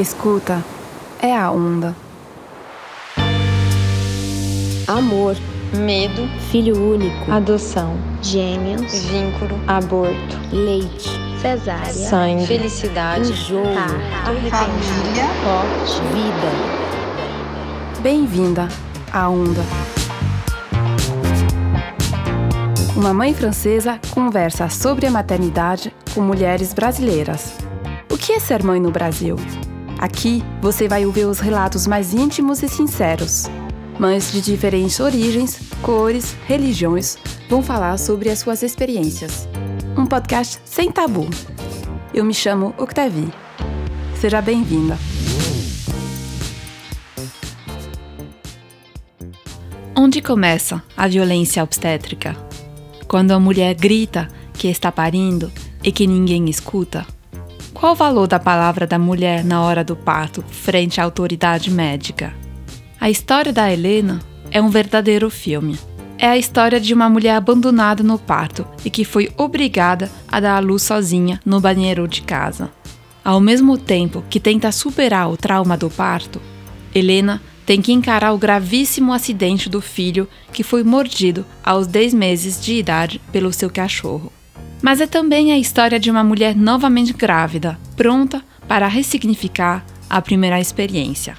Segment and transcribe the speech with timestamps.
[0.00, 0.64] Escuta
[1.20, 1.94] é a onda.
[4.88, 5.36] Amor,
[5.74, 11.10] medo, filho único, adoção, gêmeos, vínculo, aborto, leite,
[11.42, 13.62] cesárea, sangue, felicidade, enjoo,
[14.24, 18.00] arrependimento, morte, vida.
[18.00, 18.68] Bem-vinda
[19.12, 19.60] à onda.
[22.96, 27.52] Uma mãe francesa conversa sobre a maternidade com mulheres brasileiras.
[28.10, 29.36] O que é ser mãe no Brasil?
[30.00, 33.44] Aqui você vai ouvir os relatos mais íntimos e sinceros.
[33.98, 37.18] Mães de diferentes origens, cores, religiões
[37.50, 39.46] vão falar sobre as suas experiências.
[39.98, 41.28] Um podcast sem tabu.
[42.14, 43.30] Eu me chamo Octavie.
[44.18, 44.96] Seja bem-vinda.
[49.94, 52.34] Onde começa a violência obstétrica?
[53.06, 55.52] Quando a mulher grita que está parindo
[55.84, 57.06] e que ninguém escuta?
[57.80, 62.34] Qual o valor da palavra da mulher na hora do parto frente à autoridade médica?
[63.00, 65.78] A história da Helena é um verdadeiro filme.
[66.18, 70.56] É a história de uma mulher abandonada no parto e que foi obrigada a dar
[70.56, 72.70] à luz sozinha no banheiro de casa.
[73.24, 76.38] Ao mesmo tempo que tenta superar o trauma do parto,
[76.94, 82.62] Helena tem que encarar o gravíssimo acidente do filho que foi mordido aos 10 meses
[82.62, 84.30] de idade pelo seu cachorro.
[84.82, 90.60] Mas é também a história de uma mulher novamente grávida, pronta para ressignificar a primeira
[90.60, 91.36] experiência.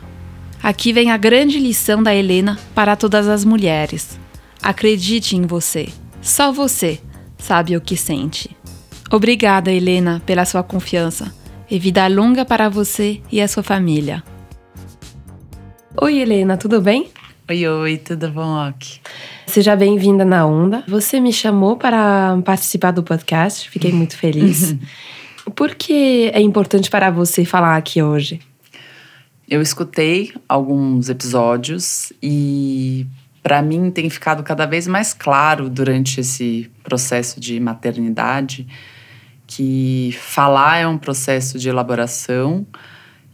[0.61, 4.19] Aqui vem a grande lição da Helena para todas as mulheres.
[4.61, 5.89] Acredite em você.
[6.21, 7.01] Só você
[7.37, 8.55] sabe o que sente.
[9.11, 11.33] Obrigada, Helena, pela sua confiança
[11.69, 14.23] e vida longa para você e a sua família.
[15.99, 17.09] Oi, Helena, tudo bem?
[17.51, 19.01] Oi, oi, tudo bom, Ok?
[19.45, 20.85] Seja bem-vinda na Onda.
[20.87, 24.73] Você me chamou para participar do podcast, fiquei muito feliz.
[25.53, 28.39] Por que é importante para você falar aqui hoje?
[29.49, 33.05] Eu escutei alguns episódios e
[33.43, 38.65] para mim tem ficado cada vez mais claro durante esse processo de maternidade
[39.45, 42.65] que falar é um processo de elaboração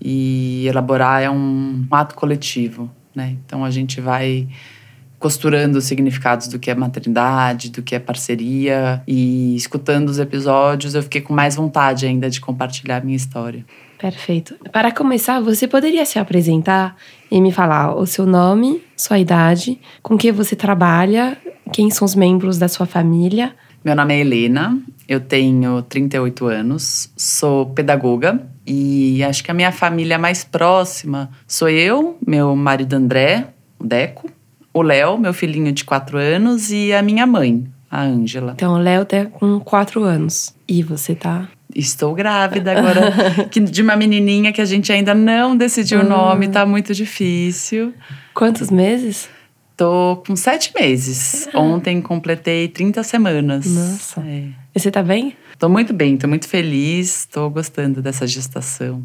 [0.01, 3.35] e elaborar é um ato coletivo, né?
[3.43, 4.47] Então a gente vai
[5.19, 10.93] costurando os significados do que é maternidade, do que é parceria e escutando os episódios
[10.93, 13.65] eu fiquei com mais vontade ainda de compartilhar a minha história.
[13.97, 14.55] Perfeito.
[14.71, 16.95] Para começar, você poderia se apresentar
[17.31, 21.35] e me falar o seu nome, sua idade, com que você trabalha,
[21.73, 23.55] quem são os membros da sua família?
[23.83, 29.71] Meu nome é Helena, eu tenho 38 anos, sou pedagoga e acho que a minha
[29.71, 33.47] família mais próxima sou eu, meu marido André,
[33.79, 34.29] o Deco,
[34.73, 38.53] o Léo, meu filhinho de 4 anos, e a minha mãe, a Ângela.
[38.55, 40.53] Então, o Léo tá com 4 anos.
[40.67, 43.13] E você tá Estou grávida agora
[43.51, 47.93] de uma menininha que a gente ainda não decidiu o nome, tá muito difícil.
[48.33, 49.29] Quantos meses?
[49.75, 51.47] Tô com sete meses.
[51.53, 51.59] Ah.
[51.59, 53.65] Ontem completei 30 semanas.
[53.67, 54.21] Nossa.
[54.21, 54.45] É.
[54.73, 55.35] E você tá bem?
[55.59, 59.03] Tô muito bem, tô muito feliz, tô gostando dessa gestação.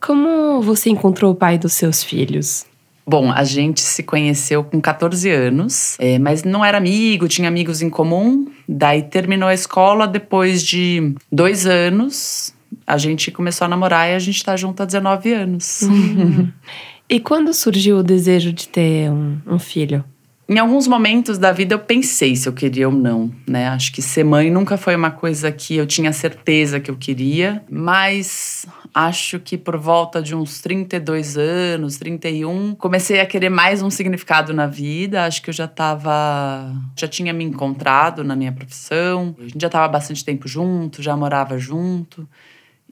[0.00, 2.66] Como você encontrou o pai dos seus filhos?
[3.06, 7.82] Bom, a gente se conheceu com 14 anos, é, mas não era amigo, tinha amigos
[7.82, 8.46] em comum.
[8.68, 12.52] Daí terminou a escola, depois de dois anos,
[12.86, 15.82] a gente começou a namorar e a gente tá junto há 19 anos.
[15.82, 16.48] Uhum.
[17.08, 20.04] e quando surgiu o desejo de ter um, um filho?
[20.48, 23.68] Em alguns momentos da vida eu pensei se eu queria ou não, né?
[23.68, 27.64] Acho que ser mãe nunca foi uma coisa que eu tinha certeza que eu queria,
[27.70, 33.88] mas acho que por volta de uns 32 anos, 31, comecei a querer mais um
[33.88, 35.24] significado na vida.
[35.24, 39.34] Acho que eu já estava, já tinha me encontrado na minha profissão.
[39.38, 42.28] A gente já estava bastante tempo junto, já morava junto.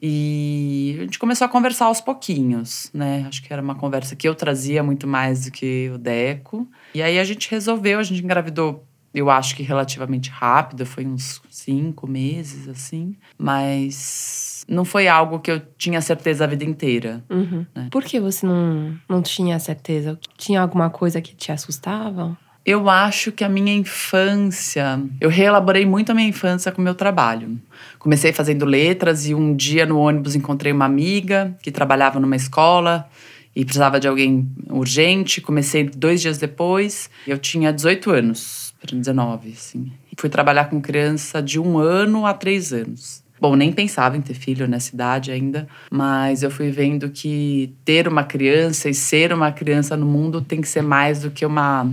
[0.02, 3.24] E a gente começou a conversar aos pouquinhos, né?
[3.28, 6.66] Acho que era uma conversa que eu trazia muito mais do que o Deco.
[6.94, 11.42] E aí a gente resolveu, a gente engravidou, eu acho que relativamente rápido, foi uns
[11.50, 13.16] cinco meses, assim.
[13.36, 17.24] Mas não foi algo que eu tinha certeza a vida inteira.
[17.28, 17.66] Uhum.
[17.74, 17.88] Né?
[17.90, 20.18] Por que você não, não tinha certeza?
[20.36, 22.38] Tinha alguma coisa que te assustava?
[22.64, 26.94] Eu acho que a minha infância, eu reelaborei muito a minha infância com o meu
[26.94, 27.58] trabalho.
[27.98, 33.08] Comecei fazendo letras e um dia no ônibus encontrei uma amiga que trabalhava numa escola
[33.56, 35.40] e precisava de alguém urgente.
[35.40, 37.08] Comecei dois dias depois.
[37.26, 39.90] Eu tinha 18 anos, para 19, assim.
[40.18, 43.24] Fui trabalhar com criança de um ano a três anos.
[43.40, 48.06] Bom, nem pensava em ter filho nessa idade ainda, mas eu fui vendo que ter
[48.06, 51.90] uma criança e ser uma criança no mundo tem que ser mais do que uma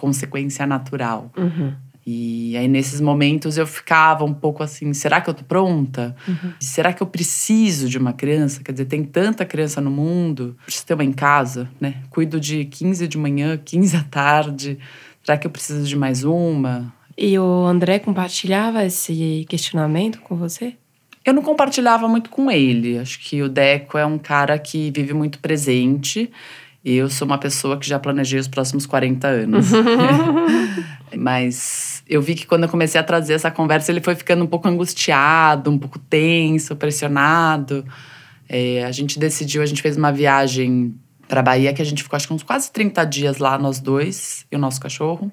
[0.00, 1.30] consequência natural.
[1.36, 1.74] Uhum.
[2.06, 6.16] E aí, nesses momentos, eu ficava um pouco assim: será que eu tô pronta?
[6.58, 8.62] Será que eu preciso de uma criança?
[8.64, 11.96] Quer dizer, tem tanta criança no mundo, preciso ter uma em casa, né?
[12.08, 14.78] Cuido de 15 de manhã, 15 à tarde.
[15.22, 16.90] Será que eu preciso de mais uma?
[17.16, 20.74] E o André compartilhava esse questionamento com você?
[21.22, 22.98] Eu não compartilhava muito com ele.
[22.98, 26.30] Acho que o Deco é um cara que vive muito presente.
[26.84, 29.66] Eu sou uma pessoa que já planejei os próximos 40 anos.
[31.16, 34.46] Mas eu vi que quando eu comecei a trazer essa conversa, ele foi ficando um
[34.46, 37.84] pouco angustiado, um pouco tenso, pressionado.
[38.48, 40.94] É, a gente decidiu, a gente fez uma viagem
[41.28, 44.46] para Bahia, que a gente ficou acho que uns quase 30 dias lá, nós dois
[44.50, 45.30] e o nosso cachorro.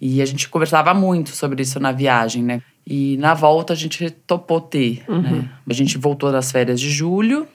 [0.00, 2.62] E a gente conversava muito sobre isso na viagem, né?
[2.86, 5.50] E na volta a gente topou ter, né?
[5.68, 7.46] A gente voltou das férias de julho.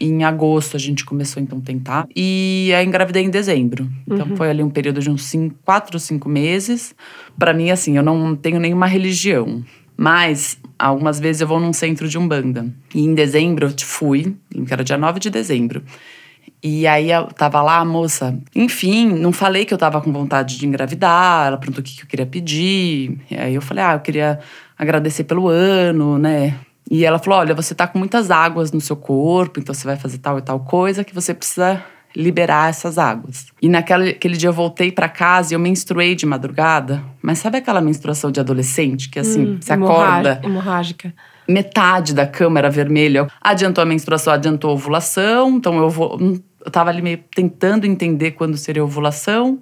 [0.00, 2.06] Em agosto a gente começou então a tentar.
[2.14, 3.88] E aí engravidei em dezembro.
[4.06, 6.94] Então foi ali um período de uns cinco, quatro, cinco meses.
[7.38, 9.62] Pra mim, assim, eu não tenho nenhuma religião.
[9.96, 12.66] Mas algumas vezes eu vou num centro de Umbanda.
[12.94, 14.34] E em dezembro eu fui,
[14.66, 15.82] que era dia 9 de dezembro.
[16.62, 18.38] E aí eu tava lá, a moça.
[18.54, 21.48] Enfim, não falei que eu tava com vontade de engravidar.
[21.48, 23.18] Ela perguntou o que que eu queria pedir.
[23.30, 24.38] E aí eu falei, ah, eu queria
[24.78, 26.56] agradecer pelo ano, né?
[26.92, 29.96] E ela falou: olha, você tá com muitas águas no seu corpo, então você vai
[29.96, 31.82] fazer tal e tal coisa que você precisa
[32.14, 33.46] liberar essas águas.
[33.62, 37.02] E naquele aquele dia eu voltei pra casa e eu menstruei de madrugada.
[37.22, 41.14] Mas sabe aquela menstruação de adolescente que assim, você acorda, Hemorrágica.
[41.48, 43.26] metade da cama era vermelha.
[43.40, 45.56] Adiantou a menstruação, adiantou a ovulação.
[45.56, 49.58] Então eu, vou, eu tava ali meio tentando entender quando seria a ovulação.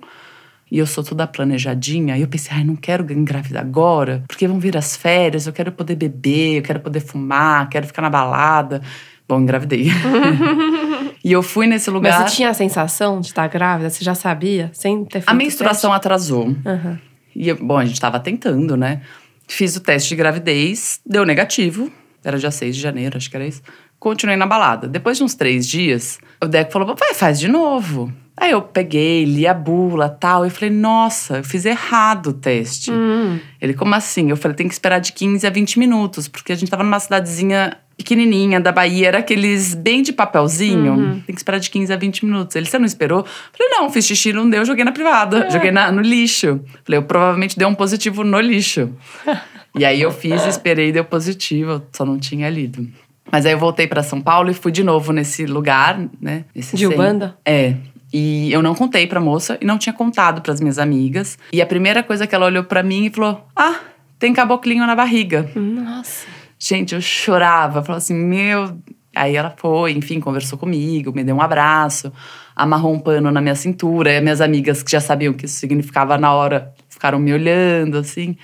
[0.70, 2.16] E eu sou toda planejadinha.
[2.16, 5.72] E eu pensei, ai, não quero engravidar agora, porque vão vir as férias, eu quero
[5.72, 8.80] poder beber, eu quero poder fumar, quero ficar na balada.
[9.28, 9.88] Bom, engravidei.
[11.24, 12.20] e eu fui nesse lugar.
[12.20, 13.90] Mas você tinha a sensação de estar grávida?
[13.90, 14.70] Você já sabia?
[14.72, 16.54] Sem ter feito A menstruação atrasou.
[16.64, 16.98] Aham.
[17.34, 19.02] E, eu- bom, a gente tava tentando, né?
[19.46, 21.90] Fiz o teste de gravidez, deu negativo.
[22.24, 23.62] Era dia 6 de janeiro, acho que era isso.
[23.98, 24.86] Continuei na balada.
[24.88, 28.12] Depois de uns três dias, o Deco falou: vai, faz de novo.
[28.40, 30.44] Aí eu peguei, li a bula tal.
[30.44, 32.90] Eu falei: nossa, eu fiz errado o teste.
[32.90, 33.38] Hum.
[33.60, 34.30] Ele, como assim?
[34.30, 36.98] Eu falei: tem que esperar de 15 a 20 minutos, porque a gente tava numa
[36.98, 41.22] cidadezinha pequenininha da Bahia, era aqueles bem de papelzinho.
[41.26, 42.56] Tem que esperar de 15 a 20 minutos.
[42.56, 43.18] Ele, você não esperou?
[43.18, 45.50] Eu falei, não, fiz xixi, não deu, joguei na privada.
[45.50, 46.60] Joguei na- no lixo.
[46.82, 48.90] Falei, eu provavelmente dei um positivo no lixo.
[49.76, 52.88] e aí eu fiz, esperei, deu positivo, eu só não tinha lido.
[53.30, 56.46] Mas aí eu voltei pra São Paulo e fui de novo nesse lugar, né?
[56.54, 56.96] Nesse De centro.
[56.98, 57.36] Ubanda?
[57.44, 57.74] É.
[58.12, 61.38] E eu não contei pra moça e não tinha contado pras minhas amigas.
[61.52, 63.80] E a primeira coisa que ela olhou pra mim e falou: Ah,
[64.18, 65.50] tem caboclinho na barriga.
[65.54, 66.26] Nossa.
[66.58, 68.76] Gente, eu chorava, falava assim, meu.
[69.14, 72.12] Aí ela foi, enfim, conversou comigo, me deu um abraço,
[72.54, 74.12] amarrou um pano na minha cintura.
[74.12, 77.32] E as minhas amigas que já sabiam o que isso significava na hora ficaram me
[77.32, 78.36] olhando, assim.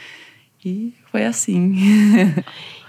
[0.65, 1.77] E foi assim.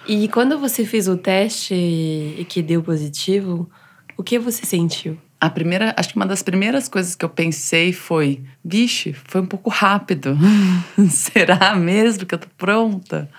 [0.09, 3.69] E quando você fez o teste e que deu positivo,
[4.15, 5.17] o que você sentiu?
[5.39, 9.45] A primeira, acho que uma das primeiras coisas que eu pensei foi: vixe, foi um
[9.45, 10.37] pouco rápido.
[11.09, 13.29] Será mesmo que eu tô pronta?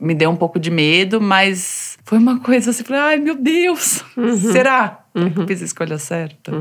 [0.00, 4.04] Me deu um pouco de medo, mas foi uma coisa assim, falei, ai meu Deus,
[4.52, 5.04] será?
[5.14, 6.52] Será que eu fiz a escolha certa?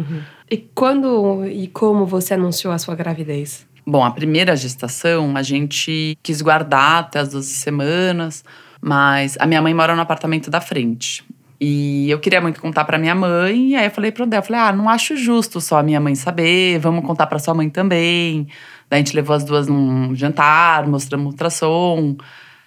[0.49, 3.65] E quando e como você anunciou a sua gravidez?
[3.85, 8.45] Bom, a primeira gestação a gente quis guardar até as 12 semanas,
[8.79, 11.23] mas a minha mãe mora no apartamento da frente.
[11.65, 14.43] E eu queria muito contar pra minha mãe, e aí eu falei pro Del, eu
[14.43, 17.69] falei: "Ah, não acho justo só a minha mãe saber, vamos contar pra sua mãe
[17.69, 18.49] também".
[18.89, 22.17] Daí a gente levou as duas num jantar, mostramos ultrassom.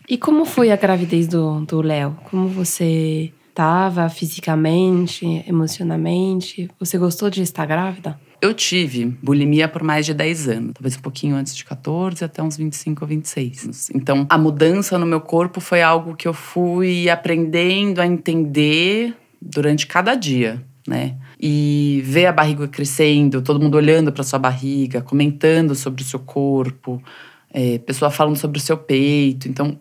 [0.08, 2.16] E como foi a gravidez do do Léo?
[2.30, 6.70] Como você estava fisicamente, emocionalmente?
[6.80, 8.18] Você gostou de estar grávida?
[8.40, 12.42] Eu tive bulimia por mais de 10 anos, talvez um pouquinho antes de 14, até
[12.42, 13.90] uns 25 ou 26.
[13.94, 19.86] Então, a mudança no meu corpo foi algo que eu fui aprendendo a entender durante
[19.86, 21.16] cada dia, né?
[21.40, 26.20] E ver a barriga crescendo, todo mundo olhando para sua barriga, comentando sobre o seu
[26.20, 27.02] corpo,
[27.50, 29.48] é, pessoa falando sobre o seu peito.
[29.48, 29.78] Então,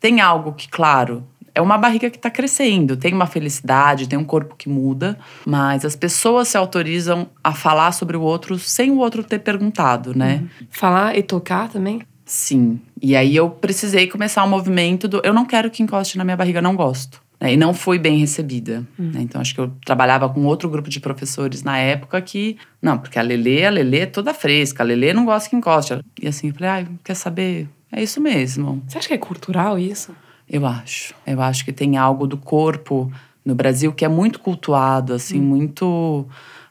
[0.00, 4.24] tem algo que, claro, é uma barriga que está crescendo, tem uma felicidade, tem um
[4.24, 8.98] corpo que muda, mas as pessoas se autorizam a falar sobre o outro sem o
[8.98, 10.44] outro ter perguntado, né?
[10.70, 12.00] Falar e tocar também?
[12.24, 12.80] Sim.
[13.00, 16.36] E aí eu precisei começar um movimento do eu não quero que encoste na minha
[16.36, 17.20] barriga, não gosto.
[17.40, 17.52] né?
[17.52, 18.86] E não fui bem recebida.
[18.98, 19.20] né?
[19.20, 22.56] Então acho que eu trabalhava com outro grupo de professores na época que.
[22.80, 25.98] Não, porque a Lelê, a Lelê é toda fresca, a Lelê não gosta que encoste.
[26.22, 27.68] E assim, eu falei, ai, quer saber?
[27.90, 28.82] É isso mesmo.
[28.88, 30.14] Você acha que é cultural isso?
[30.52, 31.14] Eu acho.
[31.26, 33.10] Eu acho que tem algo do corpo
[33.44, 36.26] no Brasil que é muito cultuado, assim, muito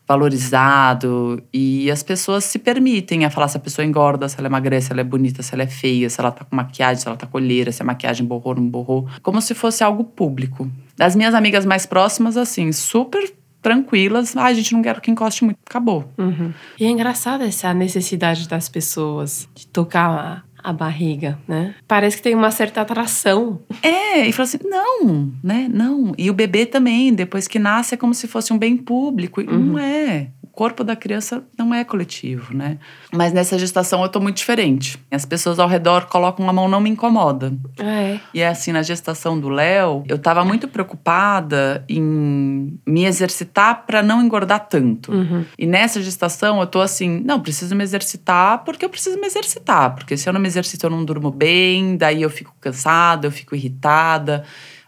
[0.07, 4.88] valorizado e as pessoas se permitem a falar se a pessoa engorda, se ela emagrece,
[4.88, 7.15] se ela é bonita, se ela é feia, se ela tá com maquiagem, se ela
[7.15, 10.69] tá com olheira, se a maquiagem borrou, não borrou, como se fosse algo público.
[10.97, 15.45] Das minhas amigas mais próximas, assim, super tranquilas, ah, a gente não quer que encoste
[15.45, 16.11] muito, acabou.
[16.17, 16.51] Uhum.
[16.79, 21.75] E é engraçado essa necessidade das pessoas de tocar a, barriga, né?
[21.87, 23.61] Parece que tem uma certa atração.
[23.81, 25.69] É, e falou assim: não, né?
[25.71, 26.13] Não.
[26.17, 29.41] E o bebê também, depois que nasce, é como se fosse um bem público.
[29.41, 30.29] E não é.
[30.61, 32.77] O corpo da criança não é coletivo, né?
[33.11, 35.03] Mas nessa gestação eu tô muito diferente.
[35.09, 37.51] As pessoas ao redor colocam a mão, não me incomoda.
[37.79, 38.19] É.
[38.31, 44.03] E é assim, na gestação do Léo, eu tava muito preocupada em me exercitar para
[44.03, 45.11] não engordar tanto.
[45.11, 45.43] Uhum.
[45.57, 49.95] E nessa gestação eu tô assim, não, preciso me exercitar porque eu preciso me exercitar.
[49.95, 53.31] Porque se eu não me exercito, eu não durmo bem, daí eu fico cansada, eu
[53.31, 54.43] fico irritada.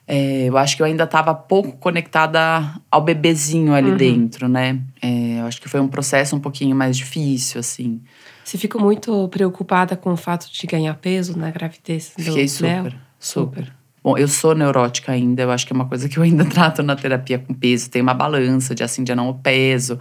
[0.07, 3.98] É, eu acho que eu ainda estava pouco conectada ao bebezinho ali Uhum.
[3.98, 4.79] dentro, né?
[5.01, 8.01] É, eu acho que foi um processo um pouquinho mais difícil, assim.
[8.43, 12.83] Você ficou muito preocupada com o fato de ganhar peso na gravidez do Fiquei super,
[12.83, 12.93] Léo?
[13.17, 13.74] super.
[14.03, 16.83] Bom, eu sou neurótica ainda, eu acho que é uma coisa que eu ainda trato
[16.83, 17.89] na terapia com peso.
[17.89, 19.98] Tem uma balança de assim, de não o peso.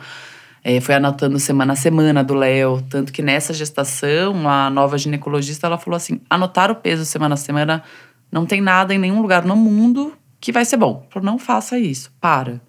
[0.64, 2.82] É, fui anotando semana a semana do Léo.
[2.90, 7.36] Tanto que nessa gestação, a nova ginecologista, ela falou assim, anotar o peso semana a
[7.36, 7.82] semana
[8.32, 11.06] não tem nada em nenhum lugar no mundo que vai ser bom.
[11.22, 12.60] Não faça isso, para.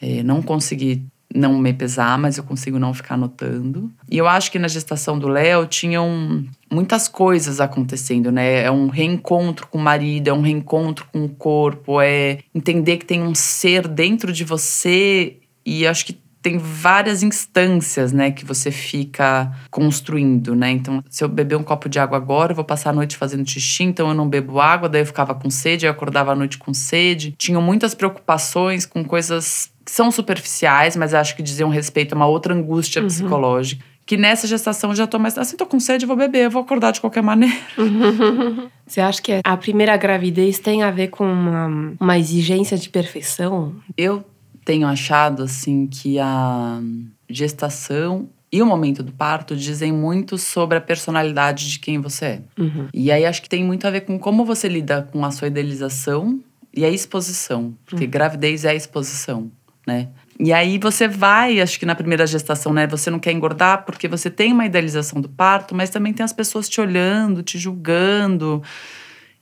[0.00, 3.90] É, não consegui não me pesar, mas eu consigo não ficar anotando.
[4.08, 8.62] E eu acho que na gestação do Léo tinham muitas coisas acontecendo, né?
[8.62, 13.04] É um reencontro com o marido, é um reencontro com o corpo, é entender que
[13.04, 18.70] tem um ser dentro de você e acho que tem várias instâncias, né, que você
[18.70, 20.72] fica construindo, né?
[20.72, 23.48] Então, se eu beber um copo de água agora, eu vou passar a noite fazendo
[23.48, 26.58] xixi, então eu não bebo água, daí eu ficava com sede, eu acordava à noite
[26.58, 27.34] com sede.
[27.38, 32.26] Tinham muitas preocupações com coisas que são superficiais, mas acho que diziam respeito a uma
[32.26, 33.82] outra angústia psicológica.
[34.04, 36.92] Que nessa gestação eu já tô mais assim, tô com sede, vou beber, vou acordar
[36.92, 37.56] de qualquer maneira.
[38.86, 43.74] Você acha que a primeira gravidez tem a ver com uma, uma exigência de perfeição?
[43.96, 44.22] Eu
[44.64, 46.80] tenho achado assim que a
[47.28, 52.42] gestação e o momento do parto dizem muito sobre a personalidade de quem você é.
[52.56, 52.88] Uhum.
[52.94, 55.48] E aí acho que tem muito a ver com como você lida com a sua
[55.48, 56.40] idealização
[56.72, 59.50] e a exposição, porque gravidez é a exposição,
[59.86, 60.08] né?
[60.38, 64.08] E aí você vai, acho que na primeira gestação, né, você não quer engordar porque
[64.08, 68.62] você tem uma idealização do parto, mas também tem as pessoas te olhando, te julgando.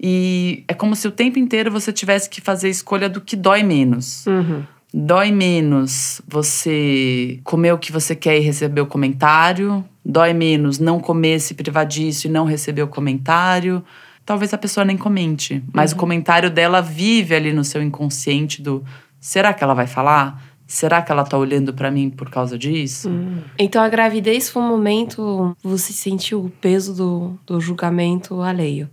[0.00, 3.36] E é como se o tempo inteiro você tivesse que fazer a escolha do que
[3.36, 4.26] dói menos.
[4.26, 4.64] Uhum.
[4.94, 9.84] Dói menos você comer o que você quer e receber o comentário.
[10.04, 13.82] Dói menos não comer, se privar disso e não receber o comentário.
[14.24, 18.84] Talvez a pessoa nem comente, mas o comentário dela vive ali no seu inconsciente do
[19.18, 20.42] será que ela vai falar?
[20.66, 23.10] Será que ela tá olhando pra mim por causa disso?
[23.58, 28.88] Então a gravidez foi um momento você sentiu o peso do, do julgamento alheio.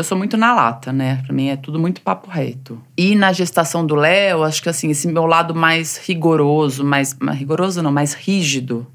[0.00, 1.20] Eu sou muito na lata, né?
[1.26, 2.80] Pra mim é tudo muito papo reto.
[2.96, 7.38] E na gestação do Léo, acho que assim, esse meu lado mais rigoroso, mais, mais
[7.38, 8.86] rigoroso não, mais rígido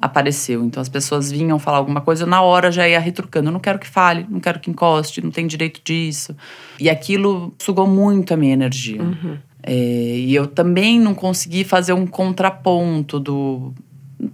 [0.00, 0.64] apareceu.
[0.64, 3.48] Então as pessoas vinham falar alguma coisa, eu na hora já ia retrucando.
[3.48, 6.34] Eu não quero que fale, não quero que encoste, não tem direito disso.
[6.80, 9.02] E aquilo sugou muito a minha energia.
[9.62, 13.74] É, e eu também não consegui fazer um contraponto do.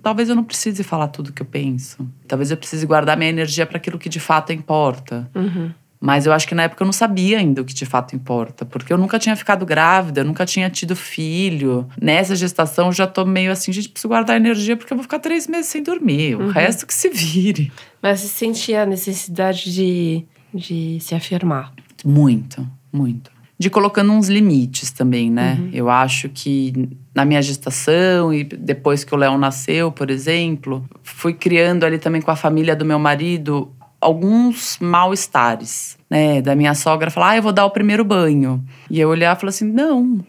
[0.01, 2.09] Talvez eu não precise falar tudo que eu penso.
[2.29, 5.29] Talvez eu precise guardar minha energia para aquilo que de fato importa.
[5.35, 5.73] Uhum.
[6.01, 8.65] Mas eu acho que na época eu não sabia ainda o que de fato importa,
[8.65, 11.87] porque eu nunca tinha ficado grávida, eu nunca tinha tido filho.
[12.01, 15.19] Nessa gestação eu já tô meio assim, gente, preciso guardar energia porque eu vou ficar
[15.19, 16.37] três meses sem dormir.
[16.37, 17.71] O resto que se vire.
[18.01, 21.71] Mas você sentia a necessidade de, de se afirmar.
[22.03, 23.31] Muito, muito.
[23.59, 25.69] De colocando uns limites também, né?
[25.71, 31.35] Eu acho que na minha gestação e depois que o Léo nasceu, por exemplo, fui
[31.35, 36.41] criando ali também com a família do meu marido alguns mal-estares, né?
[36.41, 38.65] Da minha sogra falar, ah, eu vou dar o primeiro banho.
[38.91, 40.25] E eu olhar e falar assim, não,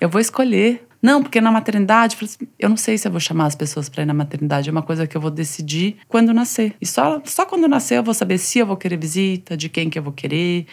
[0.00, 0.86] eu vou escolher.
[1.00, 4.04] Não, porque na maternidade, eu, assim, não sei se eu vou chamar as pessoas para
[4.04, 4.68] ir na maternidade.
[4.68, 6.74] É uma coisa que eu vou decidir quando nascer.
[6.80, 9.90] E só, só quando nascer eu vou saber se eu vou querer visita, de quem
[9.90, 10.66] que eu vou querer.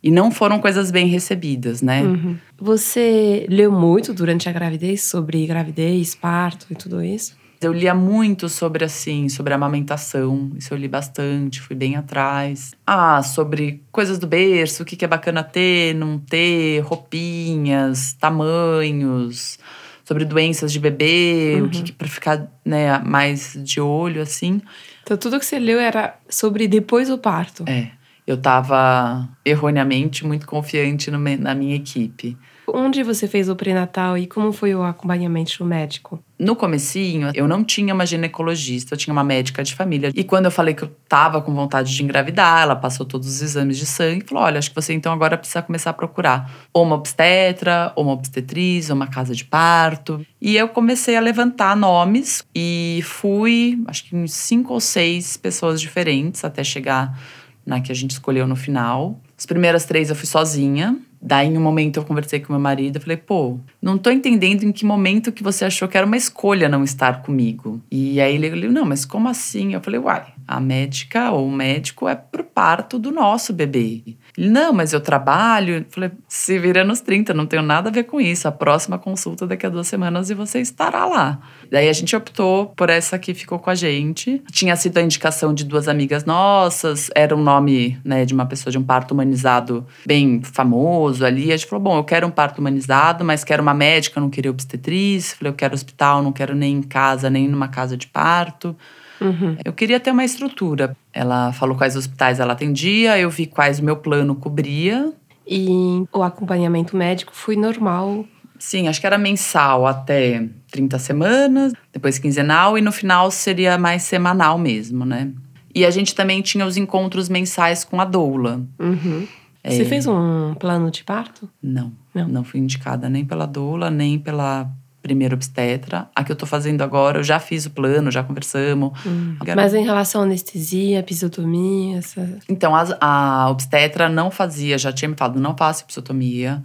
[0.00, 2.02] E não foram coisas bem recebidas, né?
[2.02, 2.36] Uhum.
[2.58, 7.34] Você leu muito durante a gravidez sobre gravidez, parto e tudo isso?
[7.64, 10.50] Eu lia muito sobre assim, sobre amamentação.
[10.56, 12.74] Isso eu li bastante, fui bem atrás.
[12.86, 19.58] Ah, sobre coisas do berço, o que que é bacana ter, não ter, roupinhas, tamanhos,
[20.04, 24.60] sobre doenças de bebê, o que, que para ficar né, mais de olho assim.
[25.02, 27.64] Então tudo que você leu era sobre depois do parto.
[27.66, 27.90] É,
[28.26, 32.36] eu tava erroneamente muito confiante no na minha equipe.
[32.66, 36.18] Onde você fez o pré-natal e como foi o acompanhamento médico?
[36.38, 40.10] No comecinho, eu não tinha uma ginecologista, eu tinha uma médica de família.
[40.14, 43.42] E quando eu falei que eu tava com vontade de engravidar, ela passou todos os
[43.42, 46.50] exames de sangue e falou: olha, acho que você então agora precisa começar a procurar
[46.72, 50.24] ou uma obstetra, ou uma obstetriz, ou uma casa de parto.
[50.40, 55.80] E eu comecei a levantar nomes e fui, acho que em cinco ou seis pessoas
[55.80, 57.18] diferentes até chegar
[57.64, 59.20] na que a gente escolheu no final.
[59.44, 60.96] As primeiras três eu fui sozinha.
[61.20, 62.96] Daí, em um momento, eu conversei com meu marido.
[62.96, 66.16] Eu falei, pô, não tô entendendo em que momento que você achou que era uma
[66.16, 67.78] escolha não estar comigo.
[67.90, 69.74] E aí ele falou, não, mas como assim?
[69.74, 74.16] Eu falei, uai, a médica ou o médico é pro parto do nosso bebê.
[74.36, 75.84] Ele, não, mas eu trabalho.
[75.88, 78.48] Falei, se vira nos 30, não tenho nada a ver com isso.
[78.48, 81.38] A próxima consulta daqui a duas semanas e você estará lá.
[81.70, 84.42] Daí a gente optou por essa que ficou com a gente.
[84.50, 88.70] Tinha sido a indicação de duas amigas nossas, era um nome né, de uma pessoa
[88.70, 91.52] de um parto humanizado bem famoso ali.
[91.52, 94.50] A gente falou: bom, eu quero um parto humanizado, mas quero uma médica, não queria
[94.50, 95.32] obstetriz.
[95.34, 98.76] Falei, eu quero hospital, não quero nem em casa, nem numa casa de parto.
[99.20, 99.56] Uhum.
[99.64, 100.96] Eu queria ter uma estrutura.
[101.12, 105.12] Ela falou quais hospitais ela atendia, eu vi quais o meu plano cobria.
[105.46, 108.24] E o acompanhamento médico foi normal.
[108.58, 114.02] Sim, acho que era mensal até 30 semanas, depois quinzenal e no final seria mais
[114.04, 115.30] semanal mesmo, né?
[115.74, 118.62] E a gente também tinha os encontros mensais com a doula.
[118.78, 119.26] Uhum.
[119.66, 119.84] Você É.
[119.84, 121.48] fez um plano de parto?
[121.62, 122.28] Não, Não.
[122.28, 124.70] não, fui indicada nem pela doula, nem pela
[125.04, 126.08] primeira obstetra.
[126.16, 128.90] A que eu tô fazendo agora, eu já fiz o plano, já conversamos.
[129.38, 132.38] Agora- Mas em relação à anestesia, episiotomia, essa...
[132.48, 136.62] Então, a, a obstetra não fazia, já tinha me falado, não faça episiotomia.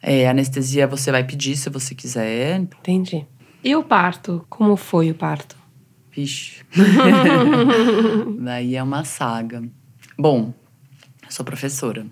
[0.00, 2.56] É, anestesia você vai pedir se você quiser.
[2.60, 3.26] entendi.
[3.64, 4.44] E o parto?
[4.48, 5.56] Como foi o parto?
[6.10, 6.62] Vixe.
[8.40, 9.62] Daí é uma saga.
[10.18, 10.52] Bom,
[11.24, 12.06] eu sou professora.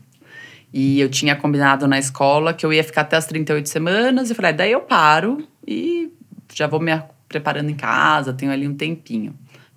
[0.72, 4.30] E eu tinha combinado na escola que eu ia ficar até as 38 semanas.
[4.30, 6.12] E falei, "Ah, daí eu paro e
[6.52, 6.92] já vou me
[7.28, 9.34] preparando em casa, tenho ali um tempinho.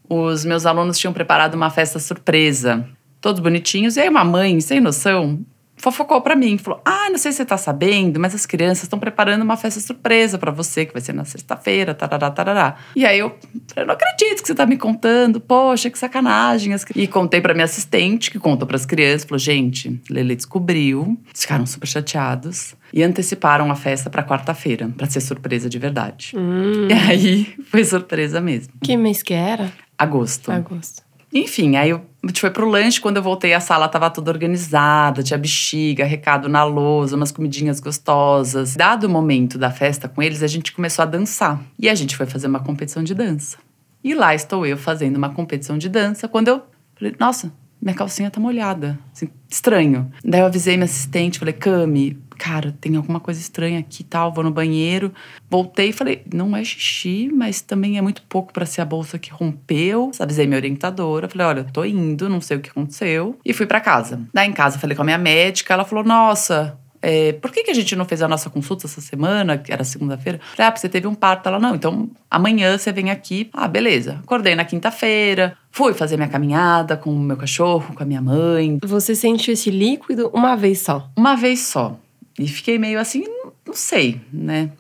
[0.10, 2.88] Os meus alunos tinham preparado uma festa surpresa,
[3.22, 3.96] todos bonitinhos.
[3.96, 5.46] E aí uma mãe, sem noção,
[5.78, 6.58] fofocou pra mim.
[6.58, 9.80] Falou, ah, não sei se você tá sabendo, mas as crianças estão preparando uma festa
[9.80, 12.76] surpresa pra você, que vai ser na sexta-feira, tarará, tarará.
[12.96, 13.38] E aí eu
[13.76, 15.40] eu não acredito que você tá me contando.
[15.40, 16.74] Poxa, que sacanagem.
[16.74, 19.24] As cri-" E contei pra minha assistente, que contou pras crianças.
[19.26, 21.18] Falou, gente, Lele descobriu.
[21.28, 22.76] Eles ficaram super chateados.
[22.94, 26.34] E anteciparam a festa pra quarta-feira, pra ser surpresa de verdade.
[26.38, 28.72] Hum, E aí, foi surpresa mesmo.
[28.84, 29.72] que mês que era?
[29.98, 30.52] Agosto.
[30.52, 31.02] Agosto.
[31.34, 33.02] Enfim, aí eu- a gente foi pro lanche.
[33.02, 37.80] Quando eu voltei, a sala tava toda organizada, tinha bexiga, recado na lousa, umas comidinhas
[37.80, 38.76] gostosas.
[38.76, 41.62] Dado o momento da festa com eles, a gente começou a dançar.
[41.78, 43.58] E a gente foi fazer uma competição de dança.
[44.02, 46.28] E lá estou eu fazendo uma competição de dança.
[46.28, 46.62] Quando eu
[46.96, 47.52] falei, nossa,
[47.84, 48.98] minha calcinha tá molhada.
[49.14, 50.10] Assim, estranho.
[50.24, 54.44] Daí eu avisei minha assistente, falei, Cami, cara, tem alguma coisa estranha aqui tal, vou
[54.44, 55.14] no banheiro.
[55.50, 59.20] Voltei e falei, não é xixi, mas também é muito pouco pra ser a bolsa
[59.20, 60.12] que rompeu.
[60.18, 63.38] Avisei minha orientadora, falei, olha, tô indo, não sei o que aconteceu.
[63.44, 64.22] E fui pra casa.
[64.34, 67.70] Daí em casa, falei com a minha médica, ela falou, nossa, é, por que, que
[67.72, 70.40] a gente não fez a nossa consulta essa semana, que era segunda-feira?
[70.56, 71.48] Falei, ah, porque você teve um parto.
[71.50, 73.50] Ela, não, então amanhã você vem aqui.
[73.52, 74.22] Ah, beleza.
[74.24, 78.80] Acordei na quinta-feira, fui fazer minha caminhada com o meu cachorro, com a minha mãe,
[78.86, 81.10] Você sentiu esse líquido uma vez só?
[81.18, 82.00] uma vez só.
[82.40, 83.26] E fiquei meio assim,
[83.68, 84.72] não sei, né?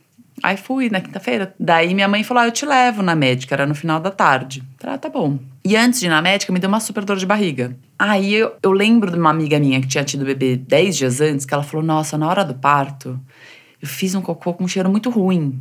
[0.43, 1.55] Aí fui na quinta-feira.
[1.57, 4.61] Daí minha mãe falou: ah, eu te levo na médica, era no final da tarde.
[4.77, 5.39] Falei, ah, tá bom.
[5.63, 7.75] E antes de ir na médica, me deu uma super dor de barriga.
[7.97, 11.45] Aí eu, eu lembro de uma amiga minha que tinha tido bebê 10 dias antes,
[11.45, 13.17] que ela falou: nossa, na hora do parto,
[13.81, 15.57] eu fiz um cocô com um cheiro muito ruim.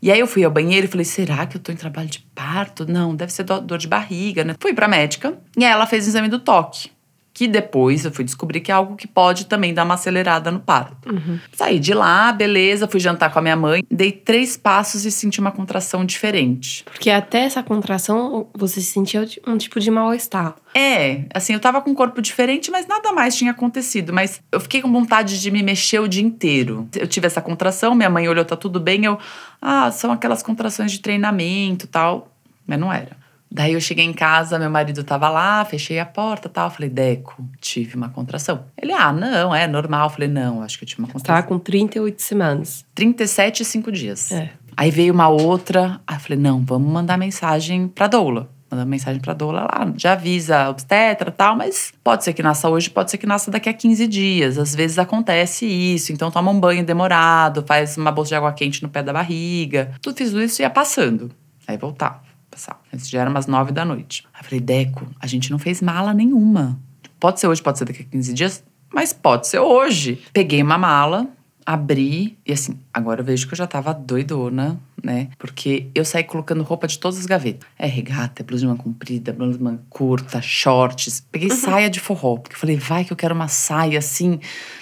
[0.00, 2.20] E aí eu fui ao banheiro e falei: será que eu tô em trabalho de
[2.34, 2.84] parto?
[2.86, 4.54] Não, deve ser do- dor de barriga, né?
[4.60, 6.90] Fui pra médica e aí ela fez o exame do toque.
[7.38, 10.58] Que depois eu fui descobrir que é algo que pode também dar uma acelerada no
[10.58, 11.08] parto.
[11.52, 13.84] Saí de lá, beleza, fui jantar com a minha mãe.
[13.88, 16.84] Dei três passos e senti uma contração diferente.
[16.84, 20.56] Porque até essa contração você sentiu um tipo de mal-estar.
[20.74, 24.12] É, assim, eu tava com um corpo diferente, mas nada mais tinha acontecido.
[24.12, 26.88] Mas eu fiquei com vontade de me mexer o dia inteiro.
[26.96, 29.04] Eu tive essa contração, minha mãe olhou, tá tudo bem.
[29.04, 29.16] Eu,
[29.62, 32.32] ah, são aquelas contrações de treinamento e tal.
[32.66, 33.16] Mas não era.
[33.50, 36.70] Daí eu cheguei em casa, meu marido tava lá, fechei a porta e tal.
[36.70, 38.64] Falei, Deco, tive uma contração.
[38.80, 40.10] Ele, ah, não, é normal.
[40.10, 41.36] Falei, não, acho que eu tive uma Você contração.
[41.42, 42.84] tava com 38 semanas.
[42.94, 44.30] 37 e 5 dias.
[44.32, 44.50] É.
[44.76, 46.00] Aí veio uma outra.
[46.06, 48.50] Aí eu falei, não, vamos mandar mensagem pra doula.
[48.70, 49.92] Mandar mensagem pra doula lá.
[49.96, 53.26] Já avisa a obstetra e tal, mas pode ser que nasça hoje, pode ser que
[53.26, 54.58] nasça daqui a 15 dias.
[54.58, 56.12] Às vezes acontece isso.
[56.12, 59.92] Então toma um banho demorado, faz uma bolsa de água quente no pé da barriga.
[60.02, 61.30] Tudo fiz isso e ia passando.
[61.66, 62.20] Aí voltava,
[62.58, 62.80] passava.
[62.92, 64.26] Isso já era umas 9 da noite.
[64.34, 66.78] Aí eu falei, Deco, a gente não fez mala nenhuma.
[67.20, 70.22] Pode ser hoje, pode ser daqui a 15 dias, mas pode ser hoje.
[70.32, 71.28] Peguei uma mala,
[71.64, 75.28] abri e assim, agora eu vejo que eu já tava doidona, né?
[75.38, 77.68] Porque eu saí colocando roupa de todas as gavetas.
[77.78, 81.24] É regata, é blusa de manga comprida, blusa de manga curta, shorts.
[81.30, 84.40] Peguei saia de forró, porque eu falei, vai que eu quero uma saia assim,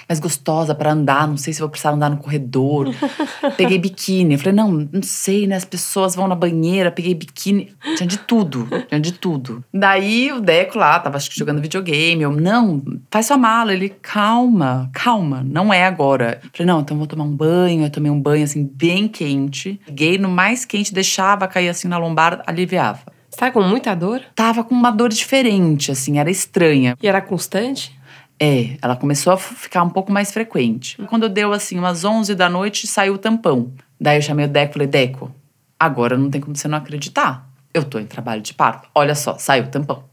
[0.09, 2.95] mais gostosa pra andar, não sei se vou precisar andar no corredor.
[3.57, 5.57] Peguei biquíni, eu falei, não, não sei, né?
[5.57, 9.65] As pessoas vão na banheira, peguei biquíni, tinha de tudo, tinha de tudo.
[9.73, 13.73] Daí o Deco lá, tava jogando videogame, eu, não, faz sua mala.
[13.73, 16.41] Ele, calma, calma, não é agora.
[16.43, 19.09] Eu falei, não, então eu vou tomar um banho, eu tomei um banho assim, bem
[19.09, 19.81] quente.
[19.87, 23.01] Peguei no mais quente, deixava cair assim na lombar, aliviava.
[23.31, 24.23] Você com muita dor?
[24.35, 26.97] Tava com uma dor diferente, assim, era estranha.
[27.03, 27.95] E era constante?
[28.41, 30.97] É, ela começou a ficar um pouco mais frequente.
[31.09, 33.73] Quando deu assim, umas 11 da noite, saiu o tampão.
[34.01, 35.35] Daí eu chamei o Deco e falei: Deco,
[35.79, 37.49] agora não tem como você não acreditar.
[37.73, 38.89] Eu tô em trabalho de parto.
[38.95, 40.05] Olha só, saiu o tampão.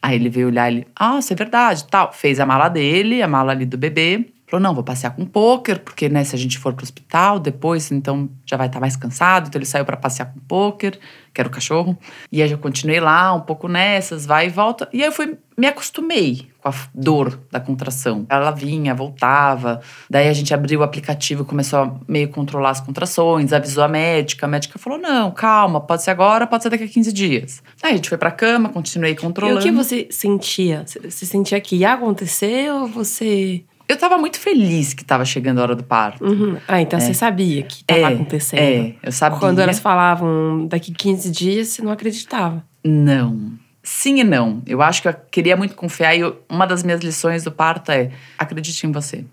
[0.00, 2.12] Aí ele veio olhar ele, ah, isso é verdade, tal.
[2.12, 4.26] Fez a mala dele, a mala ali do bebê.
[4.52, 7.90] Falou, não, vou passear com pôquer, porque, né, se a gente for pro hospital depois,
[7.90, 9.48] então já vai estar mais cansado.
[9.48, 10.98] Então ele saiu para passear com pôquer,
[11.32, 11.96] que era o cachorro.
[12.30, 14.86] E aí eu continuei lá, um pouco nessas, vai e volta.
[14.92, 18.26] E aí eu fui, me acostumei com a dor da contração.
[18.28, 19.80] Ela vinha, voltava.
[20.10, 24.44] Daí a gente abriu o aplicativo, começou a meio controlar as contrações, avisou a médica.
[24.44, 27.62] A médica falou, não, calma, pode ser agora, pode ser daqui a 15 dias.
[27.82, 29.60] Aí a gente foi pra cama, continuei E controlando.
[29.60, 30.84] o que você sentia?
[30.86, 33.64] Você sentia que ia acontecer ou você.
[33.88, 36.24] Eu tava muito feliz que tava chegando a hora do parto.
[36.24, 36.56] Uhum.
[36.66, 38.58] Ah, então você sabia que estava acontecendo.
[38.60, 39.38] É, eu sabia.
[39.38, 42.64] Quando elas falavam daqui 15 dias, você não acreditava.
[42.84, 43.52] Não.
[43.82, 44.62] Sim e não.
[44.66, 47.90] Eu acho que eu queria muito confiar e eu- uma das minhas lições do parto
[47.90, 49.24] é acredite em você.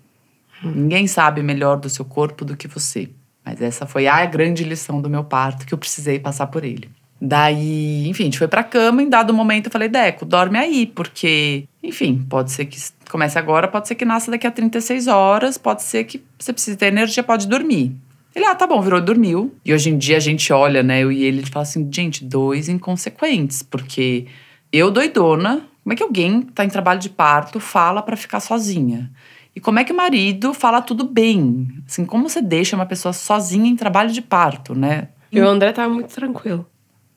[0.62, 3.08] Ninguém sabe melhor do seu corpo do que você.
[3.44, 6.90] Mas essa foi a grande lição do meu parto que eu precisei passar por ele.
[7.20, 9.02] Daí, enfim, a gente foi pra cama.
[9.02, 12.78] Em dado momento, eu falei, Deco, dorme aí, porque, enfim, pode ser que
[13.10, 16.76] comece agora, pode ser que nasça daqui a 36 horas, pode ser que você precise
[16.76, 17.94] ter energia, pode dormir.
[18.34, 19.54] Ele, ah, tá bom, virou, dormiu.
[19.64, 22.24] E hoje em dia a gente olha, né, eu e ele, gente fala assim, gente,
[22.24, 24.26] dois inconsequentes, porque
[24.72, 29.10] eu doidona, como é que alguém tá em trabalho de parto fala pra ficar sozinha?
[29.54, 31.68] E como é que o marido fala tudo bem?
[31.86, 35.08] Assim, como você deixa uma pessoa sozinha em trabalho de parto, né?
[35.32, 36.64] E o André tava muito tranquilo.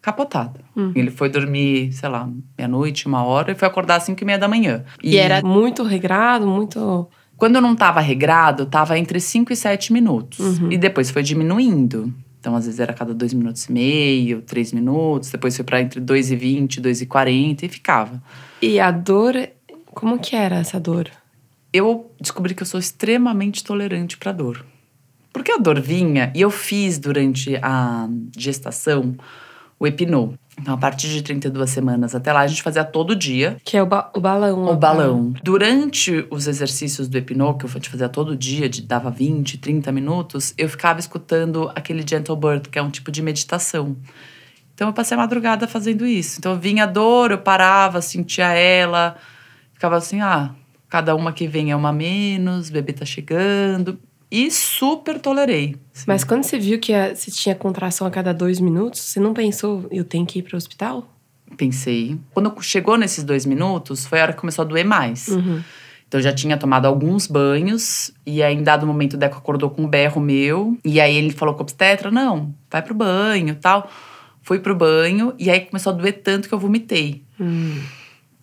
[0.03, 0.59] Capotado.
[0.93, 4.37] Ele foi dormir, sei lá, meia-noite, uma hora, e foi acordar às cinco e meia
[4.37, 4.83] da manhã.
[5.01, 7.07] E, era muito regrado, muito.
[7.37, 10.39] Quando eu não tava regrado, tava entre 5 e 7 minutos.
[10.39, 10.69] Uhum.
[10.73, 12.13] E depois foi diminuindo.
[12.37, 15.31] Então, às vezes era cada dois minutos e meio, três minutos.
[15.31, 18.21] Depois foi pra entre 2 e 20, 2 e 40 e ficava.
[18.61, 19.35] E a dor.
[19.85, 21.09] Como que era essa dor?
[21.71, 24.65] Eu descobri que eu sou extremamente tolerante pra dor.
[25.31, 29.15] Porque a dor vinha, e eu fiz durante a gestação
[29.83, 30.33] o Epinô.
[30.59, 33.57] Então, a partir de 32 semanas até lá, a gente fazia todo dia.
[33.65, 34.65] Que é o, ba- o balão.
[34.67, 35.33] O balão.
[35.43, 39.91] Durante os exercícios do Epinô, que eu te fazia todo dia, de, dava 20, 30
[39.91, 43.97] minutos, eu ficava escutando aquele Gentle Birth, que é um tipo de meditação.
[44.73, 46.37] Então eu passei a madrugada fazendo isso.
[46.39, 49.17] Então vinha a dor, eu parava, sentia ela,
[49.73, 50.51] ficava assim, ah,
[50.87, 53.99] cada uma que vem é uma menos, o bebê tá chegando.
[54.35, 55.75] E super tolerei.
[55.93, 56.05] assim.
[56.07, 59.85] Mas quando você viu que você tinha contração a cada dois minutos, você não pensou,
[59.91, 61.07] eu tenho que ir para o hospital?
[61.55, 62.17] Pensei.
[62.33, 65.27] Quando chegou nesses dois minutos, foi a hora que começou a doer mais.
[65.27, 65.61] Uhum.
[66.07, 69.69] Então eu já tinha tomado alguns banhos e aí em dado momento o Deco acordou
[69.69, 73.53] com um berro meu e aí ele falou com o obstetra, não, vai pro banho,
[73.53, 73.87] tal.
[74.41, 77.21] Fui pro banho e aí começou a doer tanto que eu vomitei.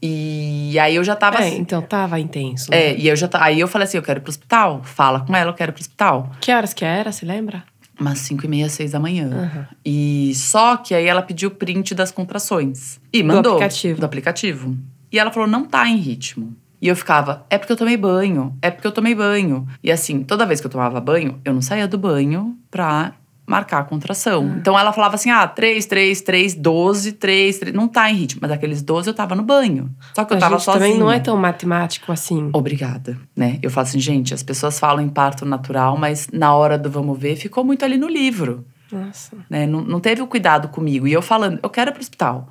[0.02, 2.72] E aí eu já tava É, assim, então tava intenso.
[2.72, 4.82] é, e eu já ta- aí eu falei assim, eu quero ir pro hospital.
[4.82, 6.30] Fala com ela, eu quero ir pro hospital.
[6.40, 7.62] Que horas que era, você lembra?
[8.00, 9.28] Umas 5 e meia, 6 da manhã.
[9.30, 9.66] Aham.
[9.84, 12.98] E só que aí ela pediu print das contrações.
[13.12, 13.52] E mandou.
[13.54, 14.00] aplicativo.
[14.00, 14.78] Do aplicativo.
[15.12, 16.56] E ela falou, não tá em ritmo.
[16.80, 19.68] E eu ficava, é porque eu tomei banho, é porque eu tomei banho.
[19.84, 23.12] E assim, toda vez que eu tomava banho, eu não saía do banho pra
[23.50, 24.56] marcar a contração.
[24.56, 27.74] Então ela falava assim, ah, 3, 3, 3, 12, 3, 3.
[27.74, 28.40] Não tá em ritmo.
[28.42, 29.90] Mas aqueles 12 eu tava no banho.
[30.14, 30.84] Só que eu a tava gente sozinha.
[30.84, 32.48] também não é tão matemático assim.
[32.52, 33.58] Obrigada, né?
[33.60, 37.18] Eu falo assim, gente, as pessoas falam em parto natural, mas na hora do vamos
[37.18, 39.36] ver, ficou muito ali no livro Nossa.
[39.50, 39.66] né?
[39.66, 41.06] Não, não teve o cuidado comigo.
[41.08, 42.48] E eu falando, eu quero ir pro hospital.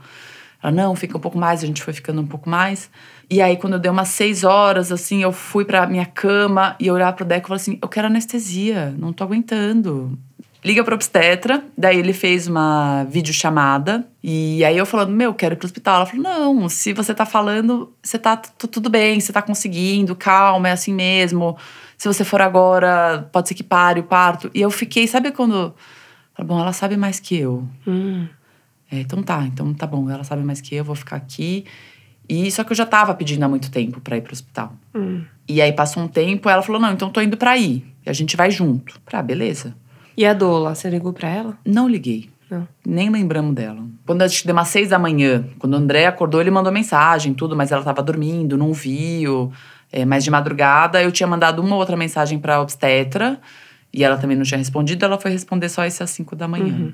[0.61, 2.89] Ela, não, fica um pouco mais, a gente foi ficando um pouco mais.
[3.29, 6.95] E aí, quando deu umas seis horas, assim, eu fui pra minha cama e eu
[6.95, 10.17] olhava pro Deco e falei assim: eu quero anestesia, não tô aguentando.
[10.63, 14.05] Liga pro obstetra, daí ele fez uma videochamada.
[14.21, 15.95] E aí eu falando, meu, quero ir pro hospital.
[15.97, 20.67] Ela falou: não, se você tá falando, você tá tudo bem, você tá conseguindo, calma,
[20.67, 21.57] é assim mesmo.
[21.97, 24.51] Se você for agora, pode ser que pare o parto.
[24.53, 25.73] E eu fiquei, sabe quando.
[26.33, 27.65] Falei, bom, ela sabe mais que eu.
[27.87, 28.27] Hum.
[28.91, 31.65] É, então tá, então tá bom, ela sabe mais que eu, vou ficar aqui.
[32.27, 34.73] E só que eu já tava pedindo há muito tempo pra ir pro hospital.
[34.93, 35.23] Hum.
[35.47, 37.85] E aí passou um tempo, ela falou: "Não, então tô indo pra ir".
[38.05, 38.99] E a gente vai junto.
[39.11, 39.73] Ah, beleza.
[40.19, 41.57] E a Dola, você ligou pra ela?
[41.65, 42.29] Não liguei.
[42.51, 42.67] Não.
[42.85, 43.85] Nem lembramos dela.
[44.05, 47.33] Quando acho que deu umas seis da manhã, quando o André acordou, ele mandou mensagem,
[47.33, 49.49] tudo, mas ela tava dormindo, não viu.
[49.89, 53.39] É, mas de madrugada eu tinha mandado uma outra mensagem pra obstetra
[53.93, 56.65] e ela também não tinha respondido, ela foi responder só esse às cinco da manhã.
[56.65, 56.93] Uhum.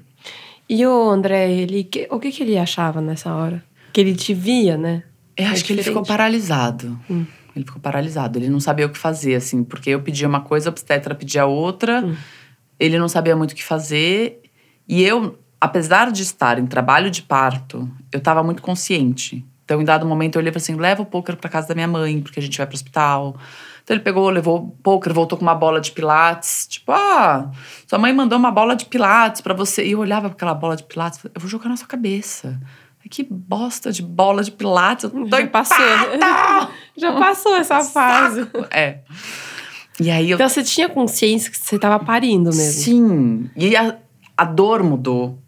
[0.69, 3.63] E o André, ele, que- o que, que ele achava nessa hora?
[3.91, 5.01] Que ele te via, né?
[5.35, 6.95] Eu É acho que ele ficou paralisado.
[7.09, 7.25] Hum.
[7.55, 8.37] Ele ficou paralisado.
[8.37, 11.45] Ele não sabia o que fazer, assim, porque eu pedia uma coisa, a obstetra pedia
[11.47, 12.01] outra.
[12.05, 12.15] Hum.
[12.79, 14.41] Ele não sabia muito o que fazer.
[14.87, 19.45] E eu, apesar de estar em trabalho de parto, eu estava muito consciente.
[19.63, 21.87] Então, em dado momento, eu olhei e assim: leva o poker para casa da minha
[21.87, 23.35] mãe, porque a gente vai pro hospital.
[23.83, 26.67] Então, ele pegou, levou o poker, voltou com uma bola de pilates.
[26.67, 27.51] Tipo, ah,
[27.87, 29.85] sua mãe mandou uma bola de pilates para você.
[29.85, 32.59] E eu olhava para aquela bola de pilates e eu vou jogar na sua cabeça.
[33.09, 35.03] Que bosta de bola de pilates.
[35.03, 35.77] Eu tô Já passou.
[36.97, 38.47] Já passou essa fase.
[38.71, 38.99] É.
[39.99, 40.35] E aí eu.
[40.35, 42.83] Então você tinha consciência que você tava parindo mesmo.
[42.83, 43.49] Sim.
[43.55, 43.97] E a,
[44.35, 45.39] a dor mudou.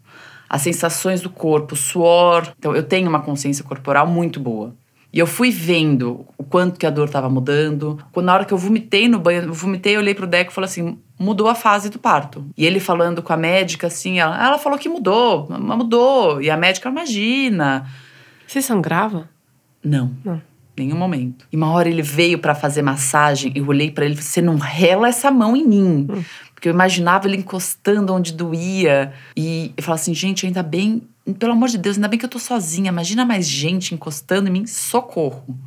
[0.48, 2.52] As sensações do corpo, o suor.
[2.58, 4.74] Então eu tenho uma consciência corporal muito boa.
[5.12, 7.98] E eu fui vendo o quanto que a dor estava mudando.
[8.12, 10.54] Quando na hora que eu vomitei no banho, eu vomitei, eu olhei pro Deco e
[10.54, 12.44] falei assim: mudou a fase do parto.
[12.56, 16.40] E ele falando com a médica assim, ela, ela falou que mudou, mas mudou.
[16.40, 17.86] E a médica, imagina.
[18.46, 19.28] Você sangrava?
[19.82, 20.10] Não.
[20.24, 20.40] Não.
[20.78, 21.46] Nenhum momento.
[21.50, 24.40] E uma hora ele veio pra fazer massagem, eu olhei pra ele e falei: você
[24.40, 26.08] não rela essa mão em mim.
[26.54, 29.12] Porque eu imaginava ele encostando onde doía.
[29.36, 31.02] E eu falava assim: gente, ainda bem,
[31.38, 32.88] pelo amor de Deus, ainda bem que eu tô sozinha.
[32.88, 35.58] Imagina mais gente encostando em mim, socorro.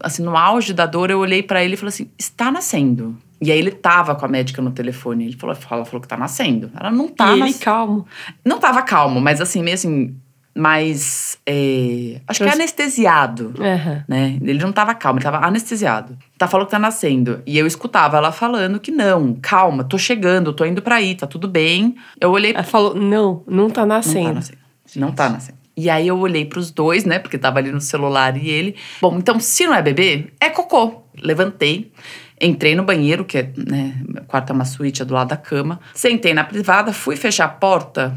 [0.00, 3.16] Assim, no auge da dor, eu olhei pra ele e falei assim: está nascendo.
[3.40, 5.26] E aí ele tava com a médica no telefone.
[5.26, 6.70] Ele falou, ela falou que tá nascendo.
[6.78, 7.64] Ela não tá e ele nascendo.
[7.64, 8.06] calmo.
[8.44, 10.16] Não tava calmo, mas assim, meio assim,
[10.56, 11.38] mais.
[11.46, 14.04] é, acho que é anestesiado Aham.
[14.08, 14.38] né?
[14.42, 16.16] Ele não tava calmo, ele tava anestesiado.
[16.38, 17.42] Tá falando que tá nascendo.
[17.46, 21.26] E eu escutava ela falando que não, calma, tô chegando, tô indo pra aí, tá
[21.26, 21.96] tudo bem.
[22.20, 22.52] Eu olhei.
[22.52, 24.26] Ela falou, não, não tá Não nascendo.
[24.28, 24.58] tá nascendo.
[24.96, 25.58] Não tá nascendo.
[25.76, 27.18] E aí eu olhei pros dois, né?
[27.18, 28.74] Porque tava ali no celular e ele.
[29.00, 31.02] Bom, então se não é bebê, é cocô.
[31.20, 31.92] Levantei,
[32.40, 33.94] entrei no banheiro, que é, né?
[34.26, 35.78] Quarto é uma suíte, é do lado da cama.
[35.94, 38.16] Sentei na privada, fui fechar a porta.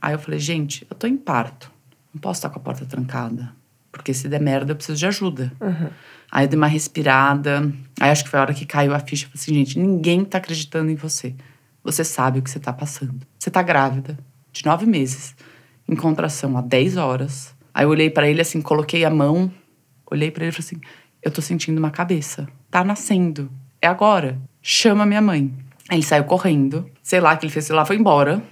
[0.00, 1.70] Aí eu falei, gente, eu tô em parto.
[2.12, 3.52] Não posso estar com a porta trancada.
[3.90, 5.52] Porque se der merda, eu preciso de ajuda.
[5.60, 5.88] Uhum.
[6.30, 7.72] Aí eu dei uma respirada.
[8.00, 9.26] Aí acho que foi a hora que caiu a ficha.
[9.26, 11.34] Eu falei assim, gente, ninguém tá acreditando em você.
[11.82, 13.20] Você sabe o que você tá passando.
[13.38, 14.18] Você tá grávida,
[14.52, 15.36] de nove meses,
[15.88, 17.54] em contração há 10 horas.
[17.72, 19.52] Aí eu olhei pra ele assim, coloquei a mão,
[20.10, 20.80] olhei pra ele e falei assim:
[21.22, 22.48] eu tô sentindo uma cabeça.
[22.70, 23.50] Tá nascendo.
[23.80, 24.38] É agora.
[24.62, 25.52] Chama minha mãe.
[25.88, 26.90] Aí ele saiu correndo.
[27.02, 28.42] Sei lá o que ele fez, sei lá, foi embora.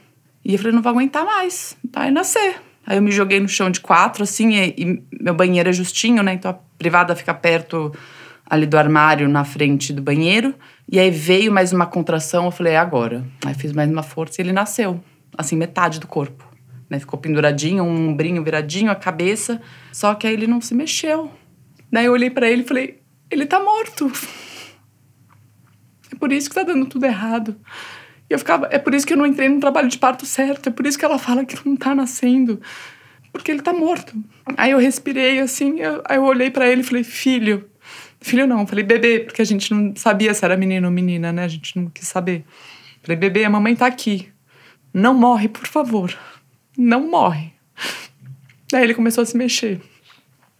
[0.44, 1.76] E eu falei, não vou aguentar mais.
[1.92, 2.56] Vai nascer.
[2.86, 6.22] Aí eu me joguei no chão de quatro, assim, e, e meu banheiro é justinho,
[6.22, 6.34] né?
[6.34, 7.92] Então a privada fica perto
[8.46, 10.54] ali do armário, na frente do banheiro.
[10.90, 13.24] E aí veio mais uma contração, eu falei, é agora.
[13.44, 15.02] Aí fiz mais uma força e ele nasceu.
[15.36, 16.46] Assim, metade do corpo.
[16.90, 16.98] Né?
[16.98, 19.62] Ficou penduradinho, um ombrinho viradinho, a cabeça.
[19.90, 21.30] Só que aí ele não se mexeu.
[21.90, 24.10] Daí eu olhei pra ele e falei, ele tá morto.
[26.12, 27.56] É por isso que tá dando tudo errado.
[28.28, 30.68] E eu ficava, é por isso que eu não entrei no trabalho de parto certo,
[30.68, 32.60] é por isso que ela fala que não tá nascendo.
[33.32, 34.14] Porque ele tá morto.
[34.56, 37.68] Aí eu respirei assim, eu- aí eu olhei pra ele e falei, filho.
[38.20, 41.44] Filho não, falei bebê, porque a gente não sabia se era menino ou menina, né?
[41.44, 42.44] A gente não quis saber.
[43.02, 44.28] Falei, bebê, a mamãe tá aqui.
[44.92, 46.16] Não morre, por favor.
[46.78, 47.52] Não morre.
[48.70, 49.80] Daí ele começou a se mexer.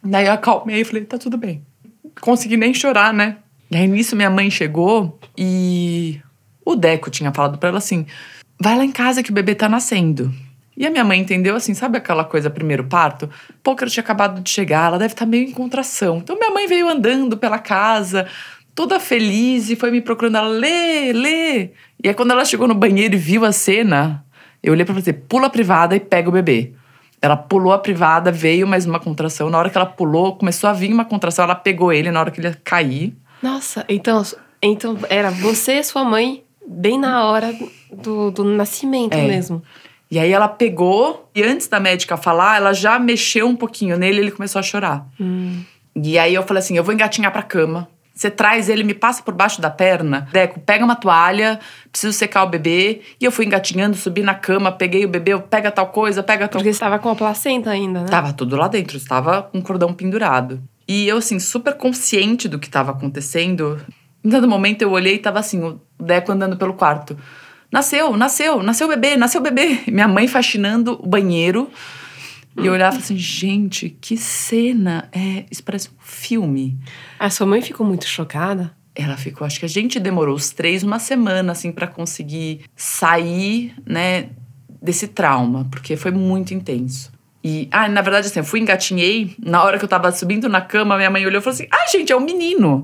[0.03, 1.65] Daí eu acalmei e falei, tá tudo bem.
[2.21, 3.37] Consegui nem chorar, né?
[3.71, 6.21] E aí nisso minha mãe chegou e
[6.65, 8.05] o Deco tinha falado pra ela assim:
[8.59, 10.33] vai lá em casa que o bebê tá nascendo.
[10.77, 13.29] E a minha mãe entendeu assim, sabe aquela coisa primeiro parto?
[13.63, 16.17] Pôquer tinha acabado de chegar, ela deve estar meio em contração.
[16.17, 18.27] Então minha mãe veio andando pela casa,
[18.73, 20.35] toda feliz, e foi me procurando.
[20.35, 21.69] Ela, lê, lê.
[22.03, 24.25] E aí quando ela chegou no banheiro e viu a cena,
[24.61, 26.73] eu olhei e falei, pula a privada e pega o bebê.
[27.21, 29.49] Ela pulou a privada, veio mais uma contração.
[29.49, 31.45] Na hora que ela pulou, começou a vir uma contração.
[31.45, 33.15] Ela pegou ele na hora que ele ia cair.
[33.41, 34.21] Nossa, então,
[34.61, 37.53] então era você e sua mãe bem na hora
[37.91, 39.27] do, do nascimento É.
[39.27, 39.61] mesmo.
[40.09, 44.17] E aí ela pegou, e antes da médica falar, ela já mexeu um pouquinho nele
[44.17, 45.05] e ele começou a chorar.
[45.95, 47.87] E aí eu falei assim: eu vou engatinhar pra cama.
[48.13, 50.29] Você traz ele, me passa por baixo da perna.
[50.31, 51.59] Deco, pega uma toalha,
[51.91, 53.01] preciso secar o bebê.
[53.19, 56.59] E eu fui engatinhando, subi na cama, peguei o bebê, pega tal coisa, pega tal
[56.61, 58.07] Porque você estava com a placenta ainda, né?
[58.07, 60.61] Tava tudo lá dentro, estava com o cordão pendurado.
[60.87, 63.81] E eu, assim, super consciente do que estava acontecendo.
[64.25, 67.15] Em dado momento eu olhei e tava assim, o Deco andando pelo quarto.
[67.71, 69.81] Nasceu, nasceu, nasceu o bebê, nasceu o bebê.
[69.87, 71.69] Minha mãe faxinando o banheiro.
[72.57, 75.07] E eu olhava assim, gente, que cena.
[75.11, 76.75] É, isso parece um filme.
[77.19, 78.71] A sua mãe ficou muito chocada?
[78.95, 83.75] Ela ficou, acho que a gente demorou os três uma semana, assim, para conseguir sair,
[83.85, 84.29] né,
[84.81, 87.11] desse trauma, porque foi muito intenso.
[87.43, 90.61] E, ah, na verdade, assim, eu fui engatinhei, na hora que eu tava subindo na
[90.61, 92.81] cama, minha mãe olhou e falou assim: ah, gente, é um menino.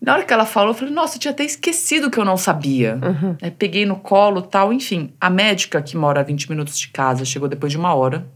[0.00, 2.36] Na hora que ela falou, eu falei, nossa, eu tinha até esquecido que eu não
[2.36, 2.98] sabia.
[3.02, 3.36] Uhum.
[3.42, 5.12] Aí peguei no colo tal, enfim.
[5.20, 8.26] A médica que mora a 20 minutos de casa chegou depois de uma hora.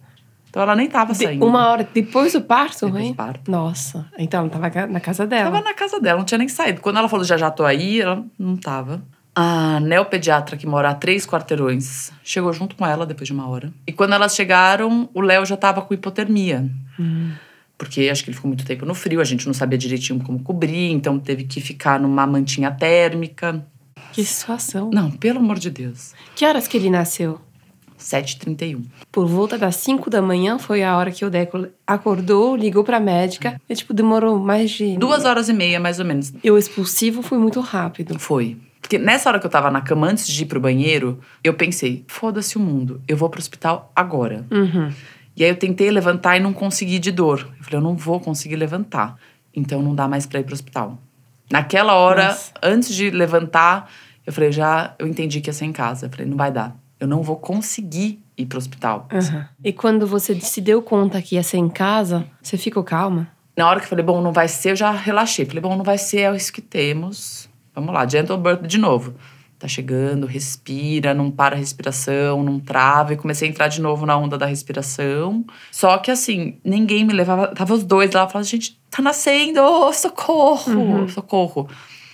[0.51, 1.46] Então ela nem tava De- saindo.
[1.46, 3.12] uma hora depois do parto, Depois hein?
[3.12, 3.51] do parto.
[3.51, 5.51] Nossa, então tava na casa dela.
[5.51, 6.81] Tava na casa dela, não tinha nem saído.
[6.83, 9.03] Quando ela falou já já tô aí, ela não tava.
[9.35, 13.72] A neopediatra que mora a três quarteirões chegou junto com ela depois de uma hora.
[13.87, 16.68] E quando elas chegaram, o Léo já tava com hipotermia.
[17.83, 20.40] Porque acho que ele ficou muito tempo no frio, a gente não sabia direitinho como
[20.40, 23.66] cobrir, então teve que ficar numa mantinha térmica.
[24.12, 24.88] Que situação.
[24.95, 26.14] Não, pelo amor de Deus.
[26.37, 27.40] Que horas que ele nasceu?
[27.99, 28.85] 7h31.
[29.11, 33.01] Por volta das 5 da manhã foi a hora que o Deco acordou, ligou pra
[33.01, 33.61] médica.
[33.68, 34.97] E, tipo, demorou mais de.
[34.97, 36.33] Duas horas e meia, mais ou menos.
[36.45, 38.16] E o expulsivo foi muito rápido.
[38.16, 38.59] Foi.
[38.81, 42.05] Porque nessa hora que eu tava na cama, antes de ir pro banheiro, eu pensei:
[42.07, 44.47] foda-se o mundo, eu vou pro hospital agora.
[44.53, 44.92] Uhum.
[45.37, 47.49] E aí eu tentei levantar e não consegui de dor.
[47.59, 49.16] Eu falei: eu não vou conseguir levantar.
[49.55, 50.99] Então não dá mais pra ir pro hospital.
[51.51, 52.53] Naquela hora, Nossa.
[52.62, 53.90] antes de levantar,
[54.27, 56.07] eu falei: já, eu entendi que ia ser em casa.
[56.07, 56.77] Eu falei: não vai dar.
[56.99, 59.09] Eu não vou conseguir ir pro hospital.
[59.12, 59.45] Uhum.
[59.64, 63.29] E quando você se deu conta que ia ser em casa, você ficou calma?
[63.57, 65.45] Na hora que eu falei, bom, não vai ser, eu já relaxei.
[65.45, 67.49] Falei, bom, não vai ser, é isso que temos.
[67.75, 69.14] Vamos lá, gentle birth de novo.
[69.62, 73.12] Tá chegando, respira, não para a respiração, não trava.
[73.12, 75.44] E comecei a entrar de novo na onda da respiração.
[75.70, 77.46] Só que assim, ninguém me levava.
[77.55, 79.61] Tava os dois lá, falando, gente, tá nascendo,
[79.94, 81.68] socorro, socorro.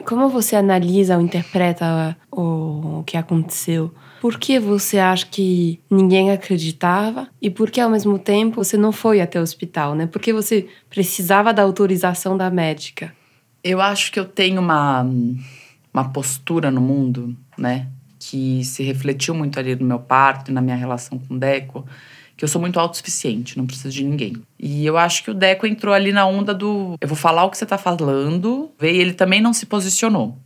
[0.05, 3.95] Como você analisa ou interpreta o, o que aconteceu?
[4.21, 8.93] Por que você acha que ninguém acreditava e por que ao mesmo tempo você não
[8.93, 10.07] foi até o hospital, né?
[10.07, 13.11] Porque você precisava da autorização da médica.
[13.65, 15.07] Eu acho que eu tenho uma,
[15.93, 17.87] uma postura no mundo, né?
[18.19, 21.87] Que se refletiu muito ali no meu parto e na minha relação com o Deco,
[22.37, 24.35] que eu sou muito autossuficiente, não preciso de ninguém.
[24.59, 27.51] E eu acho que o Deco entrou ali na onda do eu vou falar o
[27.51, 30.37] que você tá falando, veio e ele também não se posicionou.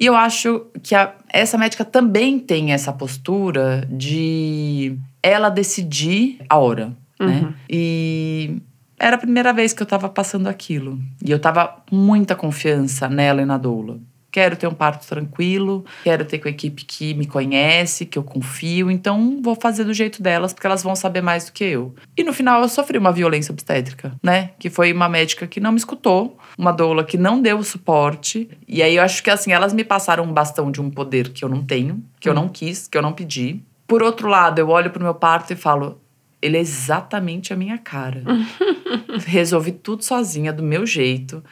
[0.00, 6.56] E eu acho que a- essa médica também tem essa postura de ela decidir a
[6.58, 7.54] hora, né?
[7.70, 8.56] E
[8.98, 10.98] era a primeira vez que eu tava passando aquilo.
[11.24, 13.98] E eu tava com muita confiança nela e na doula.
[14.32, 18.22] Quero ter um parto tranquilo, quero ter com a equipe que me conhece, que eu
[18.22, 21.94] confio, então vou fazer do jeito delas, porque elas vão saber mais do que eu.
[22.16, 24.52] E no final eu sofri uma violência obstétrica, né?
[24.58, 28.48] Que foi uma médica que não me escutou, uma doula que não deu o suporte.
[28.66, 31.44] E aí eu acho que assim, elas me passaram um bastão de um poder que
[31.44, 33.60] eu não tenho, que eu não quis, que eu não pedi.
[33.86, 36.00] Por outro lado, eu olho pro meu parto e falo:
[36.40, 38.24] ele é exatamente a minha cara.
[39.26, 41.44] Resolvi tudo sozinha, do meu jeito,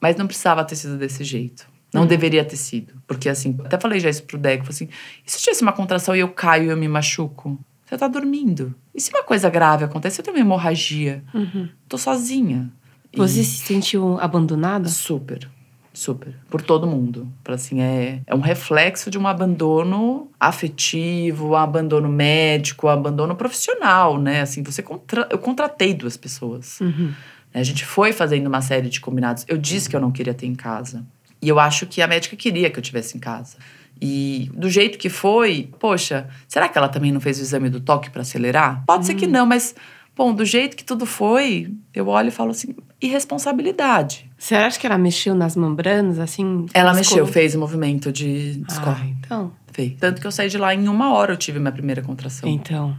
[0.00, 1.66] mas não precisava ter sido desse jeito.
[1.94, 2.94] Não deveria ter sido.
[3.06, 4.88] Porque, assim, até falei já isso pro Deco, falei assim:
[5.26, 7.58] e se eu tivesse uma contração e eu caio e eu me machuco?
[7.86, 8.74] Você tá dormindo.
[8.94, 11.22] E se uma coisa grave acontece, eu tenho uma hemorragia?
[11.88, 12.70] Tô sozinha.
[13.12, 14.88] E- Você se sentiu abandonada?
[14.88, 15.48] Super,
[15.94, 16.34] super.
[16.50, 17.28] Por todo mundo.
[17.46, 24.18] Assim, é, é um reflexo de um abandono afetivo, um abandono médico, um abandono profissional,
[24.20, 24.40] né?
[24.40, 25.26] Assim, você contra...
[25.30, 26.80] eu contratei duas pessoas.
[26.80, 27.12] Uhum.
[27.54, 29.44] A gente foi fazendo uma série de combinados.
[29.48, 31.04] Eu disse que eu não queria ter em casa.
[31.40, 33.56] E eu acho que a médica queria que eu tivesse em casa.
[34.00, 37.80] E do jeito que foi, poxa, será que ela também não fez o exame do
[37.80, 38.84] toque para acelerar?
[38.86, 39.74] Pode ser que não, mas,
[40.14, 44.30] bom, do jeito que tudo foi, eu olho e falo assim: irresponsabilidade.
[44.38, 46.66] Você acha que ela mexeu nas membranas, assim?
[46.74, 49.16] Ela mexeu, fez o movimento de Ah, descorre.
[49.18, 49.52] então.
[49.72, 49.92] Fez.
[50.00, 52.48] Tanto que eu saí de lá em uma hora, eu tive minha primeira contração.
[52.48, 52.96] Então.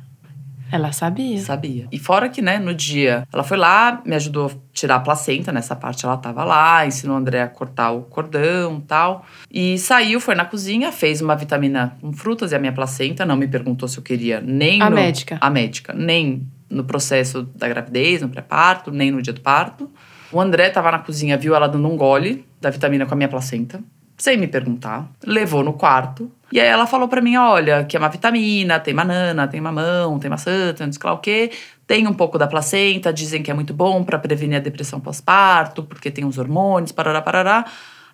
[0.71, 1.39] Ela sabia.
[1.39, 1.87] Sabia.
[1.91, 5.51] E fora que, né, no dia, ela foi lá, me ajudou a tirar a placenta,
[5.51, 9.25] nessa parte ela tava lá, ensinou o André a cortar o cordão e tal.
[9.51, 13.35] E saiu, foi na cozinha, fez uma vitamina com frutas e a minha placenta, não
[13.35, 14.95] me perguntou se eu queria nem A no...
[14.95, 15.37] médica.
[15.39, 15.93] A médica.
[15.93, 19.89] Nem no processo da gravidez, no pré-parto, nem no dia do parto.
[20.31, 23.29] O André tava na cozinha, viu ela dando um gole da vitamina com a minha
[23.29, 23.81] placenta,
[24.17, 25.09] sem me perguntar.
[25.23, 26.31] Levou no quarto.
[26.51, 30.17] E aí ela falou pra mim, olha, que é uma vitamina, tem banana, tem mamão,
[30.17, 31.51] tem maçã, tem não sei lá o quê.
[31.85, 35.83] Tem um pouco da placenta, dizem que é muito bom pra prevenir a depressão pós-parto,
[35.83, 37.65] porque tem os hormônios, parará, parará.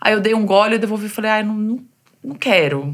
[0.02, 1.80] Aí eu dei um gole, eu devolvi e falei, ai, não, não,
[2.24, 2.94] não quero,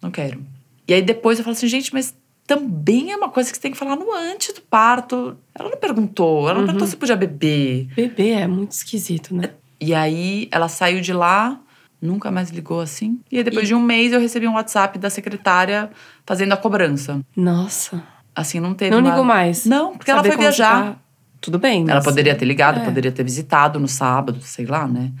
[0.00, 0.44] não quero.
[0.86, 2.14] E aí depois eu falei assim, gente, mas
[2.46, 5.36] também é uma coisa que você tem que falar no antes do parto.
[5.54, 7.88] Ela não perguntou, ela não perguntou se podia beber.
[7.94, 9.50] Bebê é muito esquisito, né?
[9.80, 11.58] E aí ela saiu de lá,
[12.02, 13.20] nunca mais ligou assim.
[13.30, 15.88] E aí depois de um mês eu recebi um WhatsApp da secretária
[16.26, 17.20] fazendo a cobrança.
[17.36, 18.02] Nossa.
[18.34, 19.10] Assim, não teve Não uma...
[19.10, 19.64] ligou mais.
[19.64, 20.82] Não, porque Saber ela foi viajar.
[20.92, 20.96] tá.
[21.40, 21.84] Tudo bem.
[21.88, 22.84] Ela poderia ter ligado, É.
[22.84, 25.12] poderia ter visitado no sábado, sei lá, né?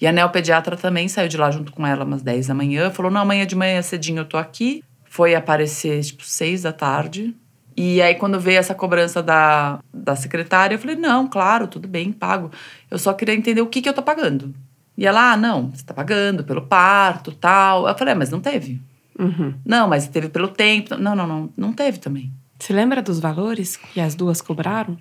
[0.00, 2.90] E a neopediatra também saiu de lá junto com ela umas 10 da manhã.
[2.90, 4.82] Falou, não, amanhã de manhã cedinho eu tô aqui.
[5.04, 7.34] Foi aparecer, tipo, 6 da tarde.
[7.76, 12.10] E aí, quando veio essa cobrança da, da secretária, eu falei, não, claro, tudo bem,
[12.10, 12.50] pago.
[12.90, 14.54] Eu só queria entender o que, que eu tô pagando.
[14.96, 17.86] E ela, ah, não, você tá pagando pelo parto, tal.
[17.86, 18.80] Eu falei, ah, mas não teve.
[19.18, 19.54] Uhum.
[19.64, 20.96] Não, mas teve pelo tempo.
[20.96, 22.32] Não, não, não, não teve também.
[22.58, 24.96] Você lembra dos valores que as duas cobraram?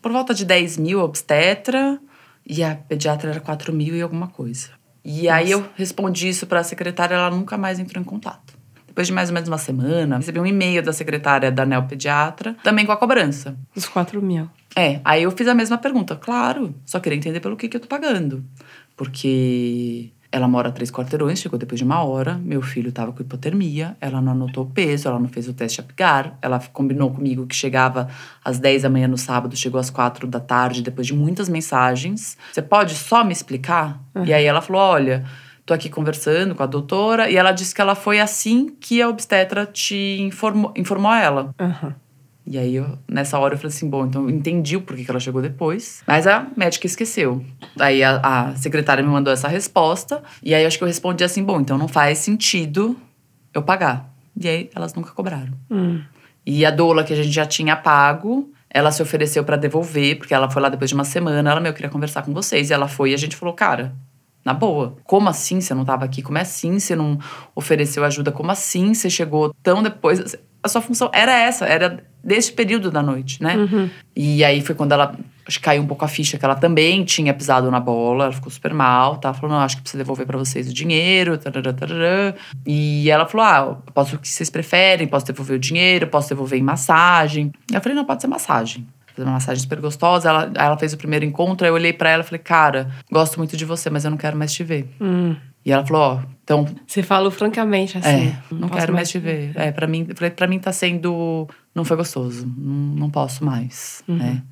[0.00, 1.98] Por volta de 10 mil a obstetra
[2.46, 4.70] e a pediatra era 4 mil e alguma coisa.
[5.04, 8.56] E aí eu respondi isso para a secretária, ela nunca mais entrou em contato.
[8.86, 12.84] Depois de mais ou menos uma semana, recebi um e-mail da secretária da neopediatra, também
[12.84, 13.56] com a cobrança.
[13.74, 14.48] Os 4 mil.
[14.76, 16.14] É, aí eu fiz a mesma pergunta.
[16.14, 18.44] Claro, só queria entender pelo que, que eu tô pagando.
[19.02, 22.34] Porque ela mora três quarteirões, chegou depois de uma hora.
[22.34, 25.80] Meu filho tava com hipotermia, ela não anotou o peso, ela não fez o teste
[25.80, 26.38] Apgar.
[26.40, 28.08] Ela combinou comigo que chegava
[28.44, 32.38] às 10 da manhã no sábado, chegou às quatro da tarde, depois de muitas mensagens.
[32.52, 34.00] Você pode só me explicar?
[34.24, 35.24] E aí ela falou: olha.
[35.64, 39.08] Tô aqui conversando com a doutora e ela disse que ela foi assim que a
[39.08, 41.54] obstetra te informou, informou ela.
[41.56, 41.94] Aham.
[42.44, 45.10] E aí, eu, nessa hora, eu falei assim: bom, então eu entendi o porquê que
[45.10, 46.02] ela chegou depois.
[46.06, 47.44] Mas a médica esqueceu.
[47.78, 50.22] Aí a, a secretária me mandou essa resposta.
[50.42, 52.96] E aí, eu acho que eu respondi assim: bom, então não faz sentido
[53.54, 54.12] eu pagar.
[54.38, 55.52] E aí, elas nunca cobraram.
[55.70, 56.02] Hum.
[56.44, 60.34] E a doula que a gente já tinha pago, ela se ofereceu pra devolver, porque
[60.34, 61.48] ela foi lá depois de uma semana.
[61.48, 62.70] Ela, meu, eu queria conversar com vocês.
[62.70, 63.94] E ela foi e a gente falou: cara.
[64.44, 64.96] Na boa.
[65.04, 66.20] Como assim você não tava aqui?
[66.20, 67.16] Como assim você não
[67.54, 68.32] ofereceu ajuda?
[68.32, 70.36] Como assim você chegou tão depois?
[70.60, 73.56] A sua função era essa, era desse período da noite, né?
[73.56, 73.90] Uhum.
[74.14, 75.16] E aí foi quando ela
[75.46, 78.32] acho que caiu um pouco a ficha que ela também tinha pisado na bola, ela
[78.32, 79.34] ficou super mal, tá?
[79.34, 82.34] Falou, não, acho que precisa devolver pra vocês o dinheiro, tarará, tarará.
[82.64, 86.58] E ela falou, ah, posso o que vocês preferem, posso devolver o dinheiro, posso devolver
[86.58, 87.52] em massagem.
[87.72, 88.86] Eu falei, não, pode ser massagem.
[89.14, 90.28] Fazer uma massagem super gostosa.
[90.28, 93.38] Ela, ela fez o primeiro encontro, aí eu olhei pra ela e falei, cara, gosto
[93.38, 94.88] muito de você, mas eu não quero mais te ver.
[95.00, 95.36] Hum.
[95.64, 98.08] E ela falou, ó, então Você falou francamente assim.
[98.08, 99.52] é, não, posso quero mais te ver.
[99.54, 101.48] É, pra mim, pra mim tá sendo.
[101.74, 102.46] Não foi gostoso.
[102.56, 104.02] Não, não posso mais.
[104.08, 104.16] Uhum.
[104.16, 104.42] Né?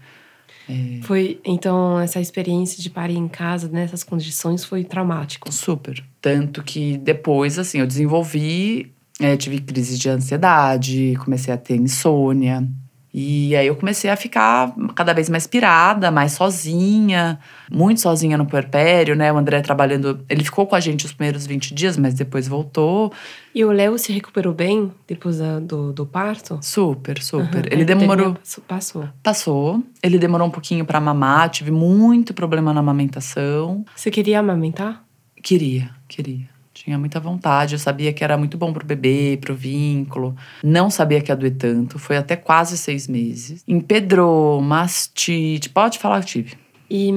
[1.02, 5.52] Foi, então, essa experiência de parir em casa nessas condições foi traumático.
[5.52, 6.00] Super.
[6.20, 12.68] Tanto que depois, assim, eu desenvolvi, é, tive crise de ansiedade, comecei a ter insônia.
[13.12, 17.40] E aí eu comecei a ficar cada vez mais pirada, mais sozinha,
[17.70, 19.32] muito sozinha no puerpério, né?
[19.32, 23.12] O André trabalhando, ele ficou com a gente os primeiros 20 dias, mas depois voltou.
[23.52, 26.60] E o Léo se recuperou bem depois do, do parto?
[26.62, 27.66] Super, super.
[27.66, 27.68] Aham.
[27.72, 28.36] Ele A demorou.
[28.68, 29.08] Passou.
[29.22, 29.82] Passou.
[30.00, 33.84] Ele demorou um pouquinho pra mamar, tive muito problema na amamentação.
[33.96, 35.04] Você queria amamentar?
[35.42, 36.59] Queria, queria.
[36.82, 37.74] Tinha muita vontade.
[37.74, 40.34] Eu sabia que era muito bom pro bebê, pro vínculo.
[40.64, 41.98] Não sabia que ia doer tanto.
[41.98, 43.62] Foi até quase seis meses.
[43.68, 45.68] Empedrou, mastite.
[45.68, 46.52] Pode falar que tive.
[46.90, 47.10] E,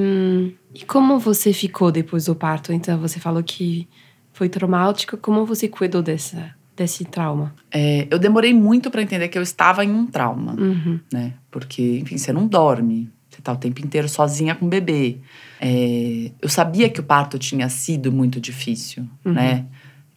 [0.75, 2.73] e como você ficou depois do parto?
[2.73, 3.87] Então, você falou que
[4.33, 5.15] foi traumático.
[5.15, 7.55] Como você cuidou dessa, desse trauma?
[7.71, 10.99] É, eu demorei muito pra entender que eu estava em um trauma, Uhum.
[11.11, 11.35] né?
[11.49, 13.09] Porque, enfim, você não dorme.
[13.43, 15.17] Tá o tempo inteiro sozinha com o bebê.
[15.59, 19.65] É, eu sabia que o parto tinha sido muito difícil, né?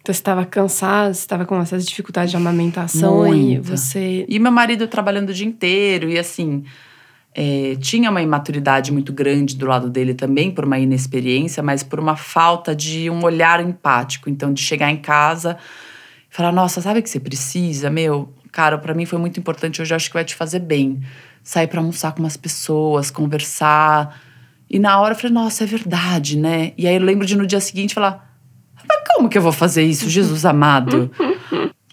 [0.01, 4.24] Então, você estava cansada, você estava com essas dificuldades de amamentação e você...
[4.29, 6.62] E meu marido trabalhando o dia inteiro, e assim,
[7.35, 12.01] é, tinha uma imaturidade muito grande do lado dele também, por uma inexperiência, mas por
[12.01, 14.31] uma falta de um olhar empático.
[14.31, 15.59] Então, de chegar em casa
[16.31, 17.91] e falar: Nossa, sabe o que você precisa?
[17.91, 21.01] Meu, cara, pra mim foi muito importante, hoje eu acho que vai te fazer bem.
[21.47, 24.20] Sair pra almoçar com umas pessoas, conversar.
[24.68, 26.72] E na hora eu falei: Nossa, é verdade, né?
[26.76, 28.36] E aí eu lembro de no dia seguinte falar:
[28.76, 31.09] Mas como que eu vou fazer isso, Jesus amado?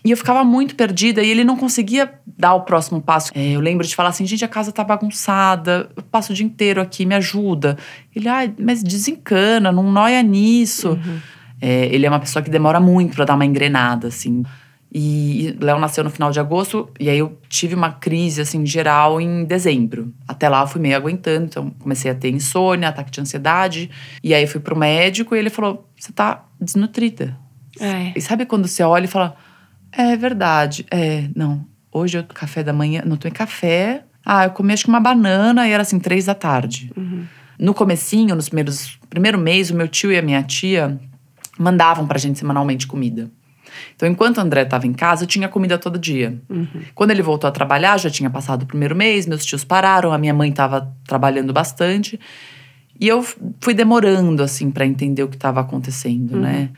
[0.04, 3.32] E eu ficava muito perdida e ele não conseguia dar o próximo passo.
[3.36, 6.46] É, eu lembro de falar assim, gente, a casa tá bagunçada, eu passo o dia
[6.46, 7.78] inteiro aqui, me ajuda.
[8.14, 11.00] Ele, ai, mas desencana, não noia nisso.
[11.62, 14.44] É, ele é uma pessoa que demora muito pra dar uma engrenada, assim.
[14.96, 19.20] E Léo nasceu no final de agosto, e aí eu tive uma crise, assim, geral
[19.20, 20.14] em dezembro.
[20.28, 23.90] Até lá eu fui meio aguentando, então comecei a ter insônia, ataque de ansiedade.
[24.24, 27.36] E aí fui pro médico e ele falou: você tá desnutrida.
[27.80, 28.14] É.
[28.16, 29.36] E sabe quando você olha e fala:
[29.92, 31.66] É verdade, é, não.
[31.92, 34.04] Hoje eu café da manhã, não tomei café.
[34.24, 36.92] Ah, eu comi acho que uma banana e era assim, três da tarde.
[37.58, 41.00] No comecinho, nos primeiros primeiro mês, o meu tio e a minha tia
[41.58, 43.30] mandavam pra gente semanalmente comida.
[43.96, 46.42] Então, enquanto o André estava em casa, eu tinha comida todo dia.
[46.94, 50.18] Quando ele voltou a trabalhar, já tinha passado o primeiro mês, meus tios pararam, a
[50.18, 52.20] minha mãe estava trabalhando bastante.
[53.00, 53.24] E eu
[53.60, 56.70] fui demorando, assim, pra entender o que estava acontecendo, né?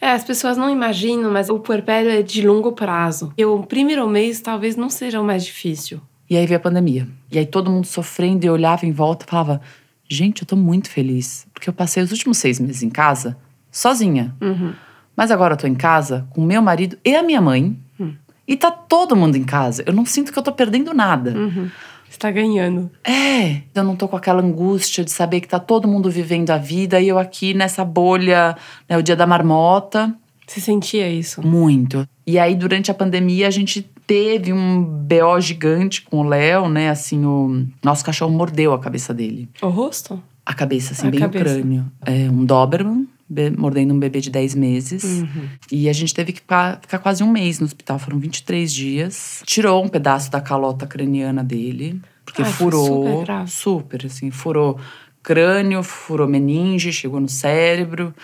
[0.00, 3.32] É, as pessoas não imaginam, mas o puerpério é de longo prazo.
[3.36, 6.00] E o primeiro mês talvez não seja o mais difícil.
[6.28, 7.08] E aí veio a pandemia.
[7.30, 9.60] E aí todo mundo sofrendo e eu olhava em volta e falava:
[10.08, 11.46] Gente, eu tô muito feliz.
[11.52, 13.36] Porque eu passei os últimos seis meses em casa,
[13.70, 14.34] sozinha.
[14.40, 14.74] Uhum.
[15.16, 17.76] Mas agora eu tô em casa com meu marido e a minha mãe.
[17.98, 18.12] Hum.
[18.46, 19.82] E tá todo mundo em casa.
[19.86, 21.30] Eu não sinto que eu tô perdendo nada.
[21.36, 21.68] Uhum.
[22.08, 22.90] Você tá ganhando.
[23.04, 26.56] É, eu não tô com aquela angústia de saber que tá todo mundo vivendo a
[26.58, 28.56] vida e eu aqui nessa bolha,
[28.88, 30.14] né, o dia da marmota.
[30.46, 31.44] Você sentia isso?
[31.44, 32.06] Muito.
[32.24, 36.88] E aí, durante a pandemia, a gente teve um BO gigante com o Léo, né?
[36.90, 39.48] Assim, o nosso cachorro mordeu a cabeça dele.
[39.60, 40.22] O rosto?
[40.44, 41.44] A cabeça, assim, A bem cabeça.
[41.44, 41.86] o crânio.
[42.04, 43.08] É um Doberman, be-
[43.56, 45.04] mordendo um bebê de 10 meses.
[45.04, 45.48] Uhum.
[45.70, 49.42] E a gente teve que ficar, ficar quase um mês no hospital, foram 23 dias.
[49.44, 53.20] Tirou um pedaço da calota craniana dele, porque Ai, furou.
[53.20, 54.78] super super, assim, furou
[55.22, 58.14] crânio, furou meninge, chegou no cérebro.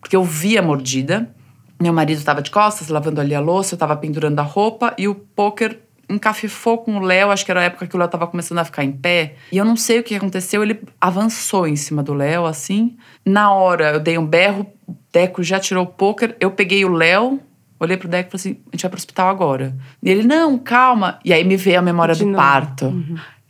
[0.00, 1.34] Porque eu vi a mordida.
[1.80, 5.06] Meu marido estava de costas, lavando ali a louça, eu estava pendurando a roupa e
[5.06, 8.26] o poker encafifou com o Léo, acho que era a época que o Léo estava
[8.26, 9.34] começando a ficar em pé.
[9.52, 12.96] E eu não sei o que aconteceu, ele avançou em cima do Léo, assim.
[13.24, 16.92] Na hora, eu dei um berro, o Deco já tirou o poker, eu peguei o
[16.92, 17.40] Léo,
[17.78, 19.76] olhei pro Deco e falei assim, a gente vai pro hospital agora.
[20.02, 21.18] E ele, não, calma.
[21.24, 22.38] E aí me veio a memória De do novo.
[22.38, 22.86] parto.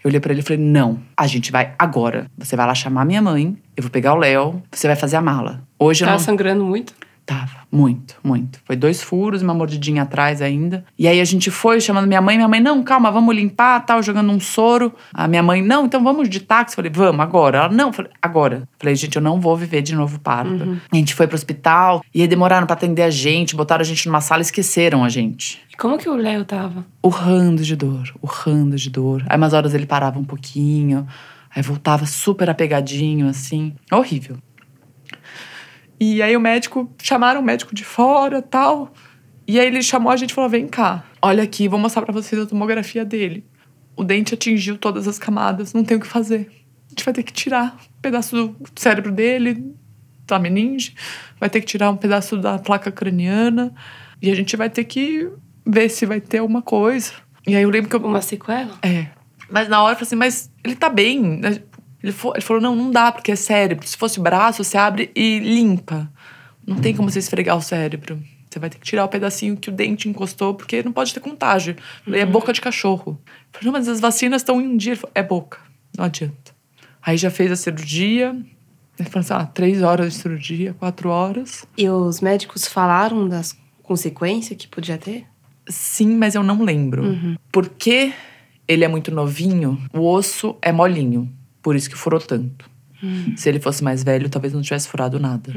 [0.04, 2.26] Eu olhei pra ele e falei, não, a gente vai agora.
[2.38, 5.20] Você vai lá chamar minha mãe, eu vou pegar o Léo, você vai fazer a
[5.22, 5.62] mala.
[5.78, 6.24] Hoje eu Tava não...
[6.24, 6.94] sangrando muito?
[7.28, 8.58] Tava, muito, muito.
[8.64, 10.82] Foi dois furos, uma mordidinha atrás ainda.
[10.98, 14.02] E aí a gente foi chamando minha mãe, minha mãe, não, calma, vamos limpar, tal,
[14.02, 14.94] jogando um soro.
[15.12, 16.74] A minha mãe, não, então vamos de táxi.
[16.74, 17.58] Falei, vamos, agora.
[17.58, 18.66] Ela, não, falei, agora.
[18.78, 20.80] Falei, gente, eu não vou viver de novo parto.
[20.90, 24.06] A gente foi pro hospital e aí demoraram pra atender a gente, botaram a gente
[24.06, 25.60] numa sala e esqueceram a gente.
[25.70, 26.86] E como que o Léo tava?
[27.04, 29.22] Urrando de dor, urrando de dor.
[29.28, 31.06] Aí umas horas ele parava um pouquinho,
[31.54, 33.74] aí voltava super apegadinho, assim.
[33.92, 34.38] Horrível.
[36.00, 38.92] E aí o médico, chamaram o médico de fora tal.
[39.46, 42.12] E aí ele chamou a gente e falou: vem cá, olha aqui, vou mostrar pra
[42.12, 43.44] vocês a tomografia dele.
[43.96, 46.50] O dente atingiu todas as camadas, não tem o que fazer.
[46.86, 49.74] A gente vai ter que tirar um pedaço do cérebro dele,
[50.26, 50.94] da meninge,
[51.40, 53.74] vai ter que tirar um pedaço da placa craniana.
[54.20, 55.28] E a gente vai ter que
[55.66, 57.12] ver se vai ter alguma coisa.
[57.46, 58.04] E aí eu lembro que eu.
[58.04, 58.78] Uma sequela?
[58.82, 59.06] É.
[59.50, 61.40] Mas na hora eu falei assim, mas ele tá bem.
[62.02, 63.86] Ele, fo- ele falou, não, não dá, porque é cérebro.
[63.86, 66.10] Se fosse braço, você abre e limpa.
[66.66, 68.22] Não tem como você esfregar o cérebro.
[68.50, 71.20] Você vai ter que tirar o pedacinho que o dente encostou, porque não pode ter
[71.20, 71.76] contágio.
[72.04, 73.20] Falei, é boca de cachorro.
[73.26, 74.92] Eu falei, não, mas as vacinas estão em um dia.
[74.92, 75.58] Ele falou, é boca.
[75.96, 76.52] Não adianta.
[77.02, 78.36] Aí já fez a cirurgia.
[78.98, 81.64] Ele falou assim, ah, três horas de cirurgia, quatro horas.
[81.76, 85.26] E os médicos falaram das consequências que podia ter?
[85.68, 87.38] Sim, mas eu não lembro.
[87.52, 88.12] Porque
[88.66, 91.30] ele é muito novinho, o osso é molinho.
[91.62, 92.68] Por isso que furou tanto.
[93.36, 95.52] Se ele fosse mais velho, talvez não tivesse furado nada.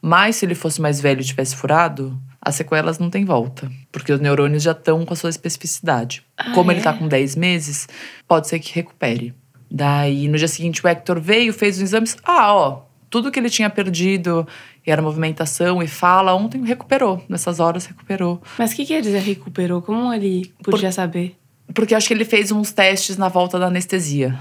[0.00, 3.70] Mas se ele fosse mais velho e tivesse furado, as sequelas não tem volta.
[3.92, 6.24] Porque os neurônios já estão com a sua especificidade.
[6.54, 7.88] Como ele tá com 10 meses,
[8.26, 9.32] pode ser que recupere.
[9.70, 12.16] Daí, no dia seguinte, o Hector veio, fez os exames.
[12.24, 14.46] Ah, ó, tudo que ele tinha perdido,
[14.86, 17.24] e era movimentação e fala, ontem recuperou.
[17.28, 18.42] Nessas horas recuperou.
[18.58, 19.80] Mas o que quer dizer recuperou?
[19.80, 21.36] Como ele podia saber?
[21.72, 24.38] Porque acho que ele fez uns testes na volta da anestesia.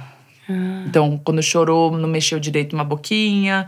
[0.52, 0.84] Ah.
[0.88, 3.68] Então, quando chorou, não mexeu direito uma boquinha.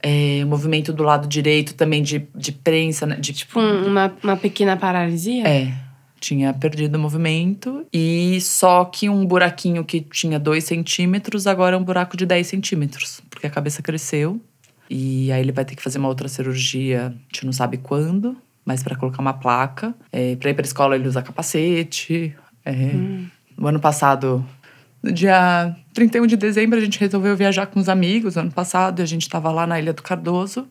[0.00, 3.16] É, movimento do lado direito também de, de prensa, né?
[3.16, 5.42] De, Tipo um- uma, uma pequena paralisia?
[5.48, 5.72] É,
[6.20, 7.84] tinha perdido o movimento.
[7.92, 12.46] E só que um buraquinho que tinha 2 centímetros, agora é um buraco de 10
[12.46, 13.20] centímetros.
[13.28, 14.40] Porque a cabeça cresceu.
[14.88, 18.36] E aí ele vai ter que fazer uma outra cirurgia, a gente não sabe quando,
[18.64, 19.94] mas para colocar uma placa.
[20.12, 22.34] É, para ir pra escola ele usa capacete.
[22.64, 22.92] É.
[23.56, 24.44] No ano passado,
[25.02, 28.36] no dia 31 de dezembro, a gente resolveu viajar com os amigos.
[28.36, 30.66] Ano passado, a gente tava lá na Ilha do Cardoso.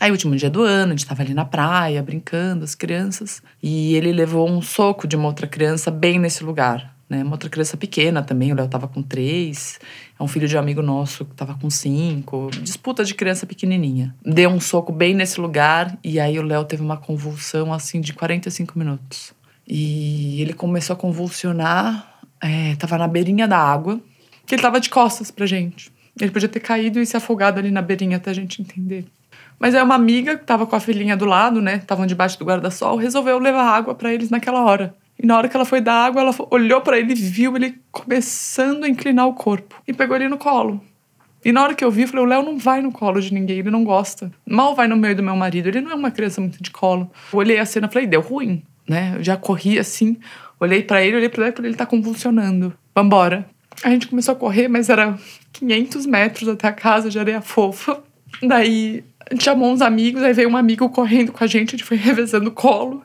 [0.00, 3.42] Aí, último dia do ano, a gente tava ali na praia, brincando, as crianças.
[3.62, 6.94] E ele levou um soco de uma outra criança bem nesse lugar.
[7.08, 7.22] Né?
[7.22, 9.78] Uma outra criança pequena também, o Léo tava com três.
[10.18, 12.48] É um filho de um amigo nosso que tava com cinco.
[12.62, 14.14] Disputa de criança pequenininha.
[14.24, 18.14] Deu um soco bem nesse lugar e aí o Léo teve uma convulsão, assim, de
[18.14, 19.34] 45 minutos.
[19.68, 22.11] E ele começou a convulsionar,
[22.42, 24.00] é, tava na beirinha da água,
[24.44, 25.92] que ele tava de costas pra gente.
[26.20, 29.06] Ele podia ter caído e se afogado ali na beirinha até a gente entender.
[29.58, 31.76] Mas aí uma amiga que tava com a filhinha do lado, né?
[31.76, 34.94] Estavam debaixo do guarda-sol, resolveu levar água pra eles naquela hora.
[35.18, 37.78] E na hora que ela foi dar água, ela olhou pra ele e viu ele
[37.92, 39.80] começando a inclinar o corpo.
[39.86, 40.82] E pegou ele no colo.
[41.44, 43.32] E na hora que eu vi, eu falei: o Léo não vai no colo de
[43.32, 44.30] ninguém, ele não gosta.
[44.44, 47.10] Mal vai no meio do meu marido, ele não é uma criança muito de colo.
[47.32, 49.14] Eu olhei a cena e falei: deu ruim, né?
[49.16, 50.16] Eu já corri assim,
[50.62, 52.72] olhei pra ele, olhei pra ele ele tá convulsionando.
[52.94, 53.46] Vambora.
[53.82, 55.18] A gente começou a correr, mas era
[55.52, 58.02] 500 metros até a casa de areia fofa.
[58.42, 61.78] Daí a gente chamou uns amigos, aí veio um amigo correndo com a gente, a
[61.78, 63.02] gente foi revezando o colo.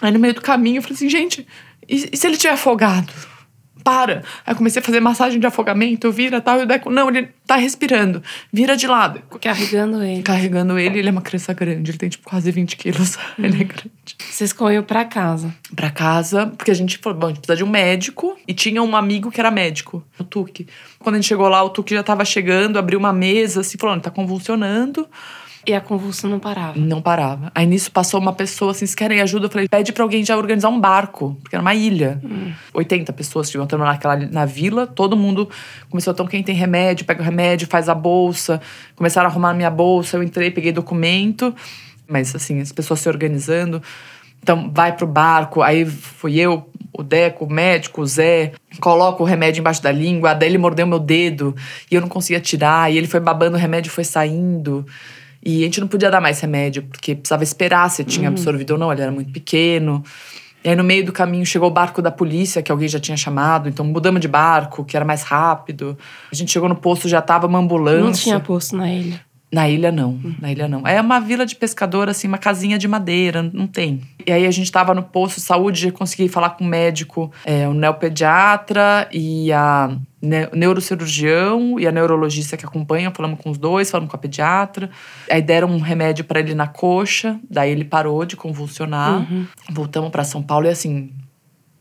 [0.00, 1.46] Aí no meio do caminho eu falei assim, gente,
[1.88, 3.12] e, e se ele tiver afogado?
[3.82, 4.22] Para.
[4.46, 7.28] Aí eu comecei a fazer massagem de afogamento, vira tal, e o Deco, não, ele
[7.46, 8.22] tá respirando,
[8.52, 9.22] vira de lado.
[9.40, 10.22] Carregando ele.
[10.22, 13.64] Carregando ele, ele é uma criança grande, ele tem tipo quase 20 quilos, ele é
[13.64, 14.16] grande.
[14.30, 15.54] Vocês correram pra casa.
[15.74, 18.82] Pra casa, porque a gente falou, bom, a gente precisa de um médico, e tinha
[18.82, 20.66] um amigo que era médico, o Tuque.
[20.98, 24.02] Quando a gente chegou lá, o Tuque já tava chegando, abriu uma mesa, assim, falando,
[24.02, 25.08] tá convulsionando.
[25.68, 26.78] E a convulsão não parava.
[26.78, 27.52] Não parava.
[27.54, 30.34] Aí nisso passou uma pessoa assim: se querem ajuda, eu falei: pede pra alguém já
[30.34, 32.18] organizar um barco, porque era uma ilha.
[32.72, 35.46] 80 pessoas iam terminar naquela na vila, todo mundo
[35.90, 38.62] começou, então quem tem remédio, pega o remédio, faz a bolsa.
[38.96, 41.54] Começaram a arrumar a minha bolsa, eu entrei, peguei documento.
[42.08, 43.82] Mas assim, as pessoas se organizando.
[44.42, 49.26] Então, vai pro barco, aí fui eu, o Deco, o médico, o Zé, coloca o
[49.26, 51.54] remédio embaixo da língua, daí ele mordeu meu dedo
[51.90, 54.86] e eu não conseguia tirar, e ele foi babando, o remédio foi saindo.
[55.48, 58.78] E a gente não podia dar mais remédio, porque precisava esperar se tinha absorvido ou
[58.78, 60.04] não, ele era muito pequeno.
[60.62, 63.16] E aí, no meio do caminho, chegou o barco da polícia, que alguém já tinha
[63.16, 65.96] chamado, então mudamos de barco, que era mais rápido.
[66.30, 68.04] A gente chegou no posto, já tava uma ambulância.
[68.04, 69.22] Não tinha posto na ilha.
[69.50, 70.20] Na ilha, não.
[70.40, 70.86] Na ilha, não.
[70.86, 74.02] É uma vila de pescador, assim, uma casinha de madeira, não tem.
[74.26, 77.66] E aí a gente tava no posto de saúde, consegui falar com o médico, é,
[77.66, 83.10] o neopediatra e a ne neurocirurgião e a neurologista que acompanha.
[83.10, 84.90] Falamos com os dois, falamos com a pediatra.
[85.30, 89.26] Aí deram um remédio para ele na coxa, daí ele parou de convulsionar.
[89.70, 91.10] Voltamos para São Paulo e assim.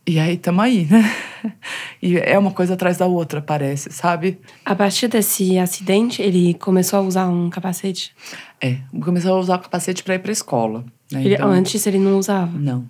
[0.08, 1.03] E aí, tamo aí, né?
[2.01, 4.39] E é uma coisa atrás da outra, parece, sabe?
[4.66, 8.14] A partir desse acidente, ele começou a usar um capacete.
[8.62, 10.84] É, começou a usar o capacete para ir pra escola.
[11.12, 11.24] né?
[11.24, 12.51] Ele- Então- Antes ele não usava.
[12.58, 12.88] Não.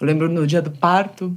[0.00, 1.36] Eu lembro no dia do parto,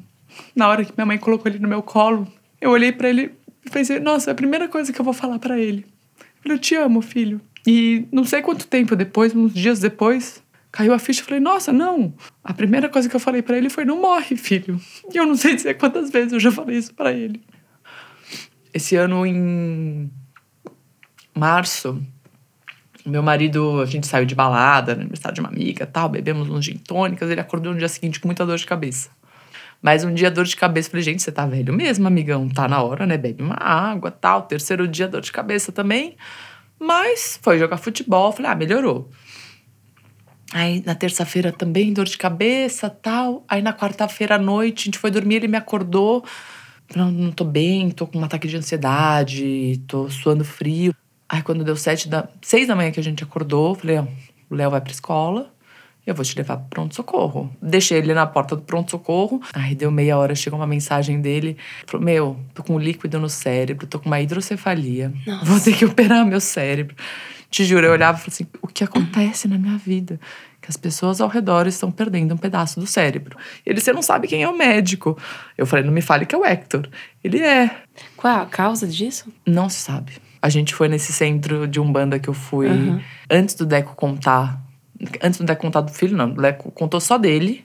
[0.55, 2.27] na hora que minha mãe colocou ele no meu colo,
[2.61, 3.31] eu olhei pra ele
[3.65, 5.85] e pensei, nossa, é a primeira coisa que eu vou falar pra ele.
[6.45, 7.39] Eu te amo, filho.
[7.65, 10.42] E não sei quanto tempo depois, uns dias depois,
[10.73, 12.15] caiu a ficha e falei, nossa, não.
[12.43, 14.81] A primeira coisa que eu falei pra ele foi, não morre, filho.
[15.13, 17.41] E eu não sei dizer quantas vezes eu já falei isso pra ele.
[18.73, 20.11] Esse ano, em
[21.35, 22.01] março,
[23.05, 26.65] meu marido, a gente saiu de balada no aniversário de uma amiga tal, bebemos uns
[26.65, 29.11] gin tônicas, ele acordou no dia seguinte com muita dor de cabeça.
[29.79, 32.81] Mas um dia dor de cabeça, falei, gente, você tá velho mesmo, amigão, tá na
[32.81, 33.15] hora, né?
[33.15, 34.41] Bebe uma água tal.
[34.43, 36.15] Terceiro dia, dor de cabeça também.
[36.79, 39.11] Mas foi jogar futebol, falei, ah, melhorou.
[40.53, 43.43] Aí na terça-feira também dor de cabeça tal.
[43.47, 46.23] Aí na quarta-feira à noite, a gente foi dormir, ele me acordou.
[46.95, 50.93] Não, não tô bem, tô com um ataque de ansiedade, tô suando frio.
[51.27, 54.05] Aí quando deu sete da, seis da manhã que a gente acordou, falei, ó,
[54.49, 55.51] o Léo vai pra escola,
[56.05, 57.49] eu vou te levar pro pronto-socorro.
[57.59, 59.41] Deixei ele na porta do pronto-socorro.
[59.53, 61.57] Aí deu meia hora, chegou uma mensagem dele.
[61.87, 65.13] Falou, meu, tô com um líquido no cérebro, tô com uma hidrocefalia.
[65.43, 66.95] Vou ter que operar meu cérebro.
[67.53, 70.19] Te juro, eu olhava e falei assim, o que acontece na minha vida?
[70.59, 73.37] Que as pessoas ao redor estão perdendo um pedaço do cérebro.
[73.63, 75.15] E ele, você não sabe quem é o médico.
[75.55, 76.89] Eu falei, não me fale que é o Hector.
[77.23, 77.69] Ele é.
[78.17, 79.31] Qual é a causa disso?
[79.45, 80.13] Não se sabe.
[80.41, 82.99] A gente foi nesse centro de Umbanda que eu fui Uhum.
[83.29, 84.59] antes do Deco contar.
[85.21, 86.31] Antes do Deco contar do filho, não.
[86.31, 87.63] O Deco contou só dele.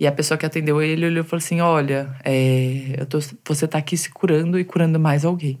[0.00, 3.68] E a pessoa que atendeu ele olhou e falou assim: Olha, é, eu tô, você
[3.68, 5.60] tá aqui se curando e curando mais alguém.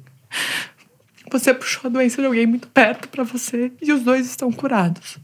[1.32, 5.18] Você puxou a doença de alguém muito perto pra você e os dois estão curados.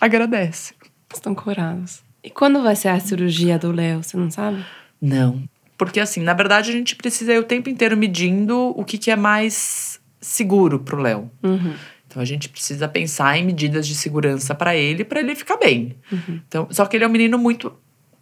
[0.00, 0.74] Agradece.
[1.14, 2.02] Estão curados.
[2.22, 4.64] E quando vai ser a cirurgia do Léo, você não sabe?
[5.00, 5.42] Não.
[5.78, 9.10] Porque, assim, na verdade, a gente precisa ir o tempo inteiro medindo o que, que
[9.10, 11.30] é mais seguro pro Léo.
[11.42, 11.74] Uhum.
[12.08, 15.94] Então a gente precisa pensar em medidas de segurança para ele, para ele ficar bem.
[16.10, 16.40] Uhum.
[16.48, 17.72] Então, só que ele é um menino muito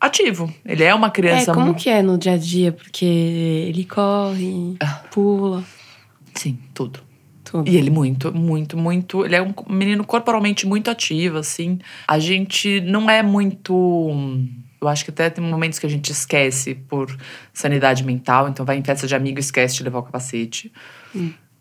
[0.01, 0.53] ativo.
[0.65, 1.83] Ele é uma criança É, como muito...
[1.83, 2.73] que é no dia a dia?
[2.73, 5.03] Porque ele corre, Ah.
[5.11, 5.65] pula,
[6.35, 7.01] Sim, tudo.
[7.67, 9.25] E ele muito, muito, muito.
[9.25, 11.79] Ele é um menino corporalmente muito ativo, assim.
[12.09, 14.21] A gente não é muito.
[14.81, 17.17] Eu acho que até tem momentos que a gente esquece por
[17.53, 18.49] sanidade mental.
[18.49, 20.73] Então vai em festa de amigo e esquece de levar o capacete.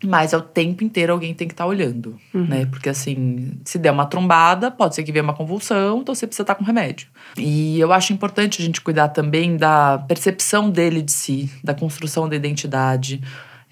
[0.04, 2.66] Mas é o tempo inteiro alguém tem que estar olhando, né?
[2.66, 6.42] Porque assim, se der uma trombada, pode ser que venha uma convulsão, então você precisa
[6.42, 7.08] estar com remédio.
[7.38, 12.28] E eu acho importante a gente cuidar também da percepção dele de si, da construção
[12.28, 13.22] da identidade.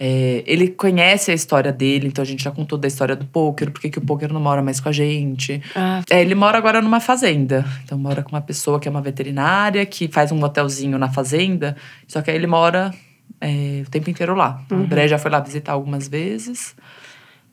[0.05, 3.71] É, ele conhece a história dele, então a gente já contou da história do poker,
[3.71, 5.63] por que o poker não mora mais com a gente.
[5.77, 7.65] Ah, É, ele mora agora numa fazenda.
[7.85, 11.77] Então mora com uma pessoa que é uma veterinária, que faz um hotelzinho na fazenda.
[12.09, 12.93] Só que aí ele mora
[13.41, 14.61] é, o tempo inteiro lá.
[14.73, 16.75] O André já foi lá visitar algumas vezes.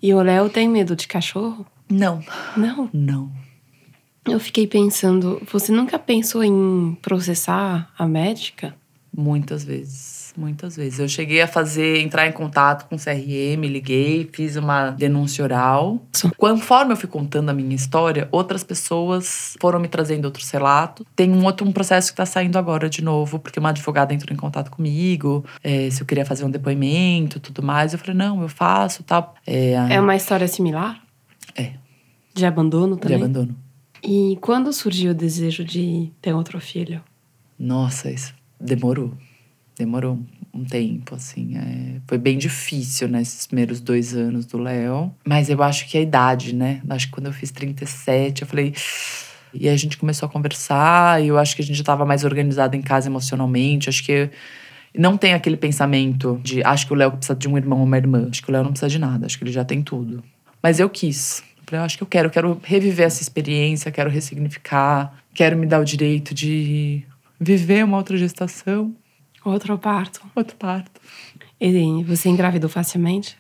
[0.01, 1.67] e o Léo tem medo de cachorro?
[1.87, 2.19] Não,
[2.57, 2.89] Não.
[2.91, 3.31] não.
[4.25, 8.73] Eu fiquei pensando, você nunca pensou em processar a médica?
[9.15, 10.99] Muitas vezes, muitas vezes.
[10.99, 16.01] Eu cheguei a fazer, entrar em contato com o CRM, liguei, fiz uma denúncia oral.
[16.13, 16.31] Sim.
[16.37, 21.05] Conforme eu fui contando a minha história, outras pessoas foram me trazendo outros relatos.
[21.15, 24.33] Tem um outro um processo que está saindo agora de novo, porque uma advogada entrou
[24.33, 27.93] em contato comigo, é, se eu queria fazer um depoimento e tudo mais.
[27.93, 29.35] Eu falei, não, eu faço tal.
[29.45, 31.01] É, É uma história similar?
[31.55, 31.73] É.
[32.33, 33.17] De abandono de também?
[33.17, 33.55] abandono.
[34.01, 37.01] E quando surgiu o desejo de ter outro filho?
[37.59, 39.13] Nossa, isso demorou.
[39.79, 40.19] Demorou
[40.53, 41.57] um tempo, assim.
[41.57, 45.09] é, Foi bem difícil, né, esses primeiros dois anos do Léo.
[45.25, 46.81] Mas eu acho que a idade, né?
[46.89, 48.73] Acho que quando eu fiz 37, eu falei.
[49.53, 52.05] E aí a gente começou a conversar, e eu acho que a gente já tava
[52.05, 53.87] mais organizado em casa emocionalmente.
[53.87, 54.29] Acho que
[54.93, 57.97] não tem aquele pensamento de acho que o Léo precisa de um irmão ou uma
[57.97, 58.27] irmã.
[58.29, 60.21] Acho que o Léo não precisa de nada, acho que ele já tem tudo.
[60.61, 61.41] Mas eu quis.
[61.57, 65.79] Eu falei, acho que eu quero, quero reviver essa experiência, quero ressignificar, quero me dar
[65.79, 67.03] o direito de
[67.39, 68.93] viver uma outra gestação,
[69.43, 70.21] Outro parto.
[70.35, 70.99] outro parto.
[71.59, 73.37] E você engravidou facilmente?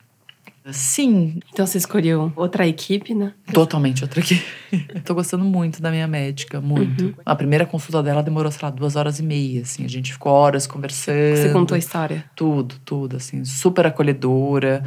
[0.71, 3.33] Sim, Então você escolheu outra equipe, né?
[3.51, 4.39] totalmente outra aqui.
[4.93, 7.15] Eu tô gostando muito da minha médica, muito.
[7.25, 9.83] A primeira consulta dela demorou, sei lá, duas horas e meia, assim.
[9.83, 11.37] A gente ficou horas conversando.
[11.37, 12.23] Você contou a história.
[12.35, 13.43] Tudo, tudo, assim.
[13.45, 14.83] Super acolhedora.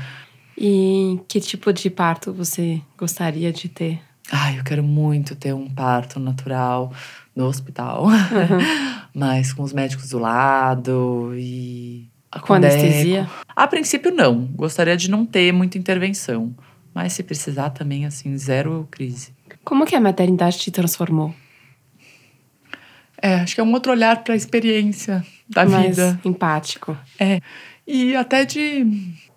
[0.56, 4.00] E que tipo de parto você gostaria de ter?
[4.30, 6.92] Ai, eu quero muito ter um parto natural
[7.34, 8.06] no hospital.
[9.14, 12.08] Mas com os médicos do lado e.
[12.42, 13.28] Com anestesia?
[13.54, 14.46] A princípio, não.
[14.54, 16.54] Gostaria de não ter muita intervenção.
[16.94, 19.34] Mas se precisar também, assim, zero crise.
[19.64, 21.34] Como que a maternidade te transformou?
[23.20, 26.20] É, acho que é um outro olhar para a experiência da Mais vida.
[26.24, 26.96] empático.
[27.18, 27.40] É.
[27.86, 28.84] E até de,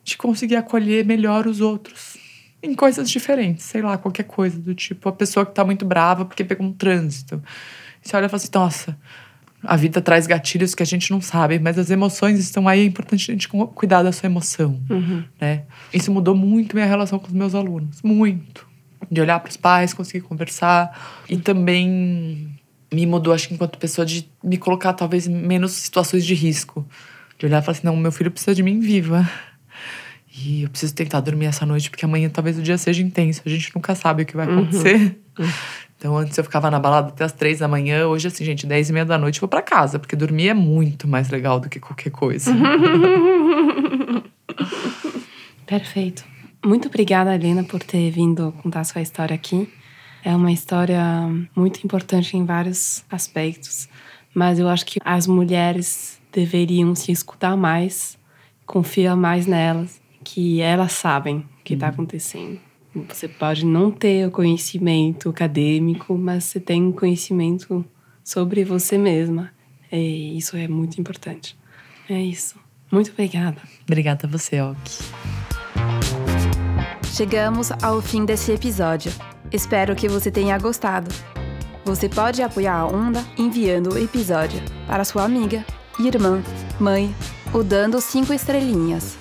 [0.03, 2.17] de conseguir acolher melhor os outros.
[2.63, 4.59] Em coisas diferentes, sei lá, qualquer coisa.
[4.59, 7.41] Do tipo, a pessoa que tá muito brava porque pegou um trânsito.
[8.05, 8.97] Você olha e fala assim, nossa,
[9.63, 12.85] a vida traz gatilhos que a gente não sabe, mas as emoções estão aí, é
[12.85, 15.23] importante a gente cu- cuidar da sua emoção, Uhum.
[15.41, 15.63] né?
[15.91, 18.67] Isso mudou muito minha relação com os meus alunos, muito.
[19.09, 22.47] De olhar para os pais, conseguir conversar e também
[22.93, 26.87] me mudou, acho que enquanto pessoa, de me colocar talvez em menos situações de risco.
[27.39, 29.27] De olhar e falar assim, não, meu filho precisa de mim viva.
[30.37, 33.41] E eu preciso tentar dormir essa noite, porque amanhã talvez o dia seja intenso.
[33.45, 35.19] A gente nunca sabe o que vai acontecer.
[35.97, 38.07] Então, antes eu ficava na balada até as três da manhã.
[38.07, 39.97] Hoje, assim, gente, dez e meia da noite eu vou pra casa.
[39.97, 42.51] Porque dormir é muito mais legal do que qualquer coisa.
[45.65, 46.23] Perfeito.
[46.63, 49.71] Muito obrigada, Helena, por ter vindo contar sua história aqui.
[50.23, 50.99] É uma história
[51.55, 53.87] muito importante em vários aspectos,
[54.33, 58.17] mas eu acho que as mulheres deveriam se escutar mais,
[58.65, 62.59] confiar mais nelas, que elas sabem o que está acontecendo.
[63.09, 67.83] Você pode não ter o conhecimento acadêmico, mas você tem conhecimento
[68.23, 69.51] sobre você mesma.
[69.91, 71.57] E isso é muito importante.
[72.09, 72.55] É isso.
[72.91, 73.61] Muito obrigada.
[73.83, 74.75] Obrigada a você, Ok.
[77.15, 79.11] Chegamos ao fim desse episódio.
[79.51, 81.09] Espero que você tenha gostado.
[81.85, 85.65] Você pode apoiar a Onda enviando o episódio para sua amiga,
[85.99, 86.43] irmã,
[86.79, 87.15] mãe
[87.53, 89.17] ou dando cinco estrelinhas.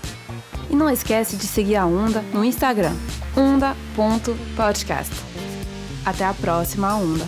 [0.75, 2.97] E não esquece de seguir a Onda no Instagram,
[3.37, 5.15] onda.podcast.
[6.05, 7.25] Até a próxima Onda.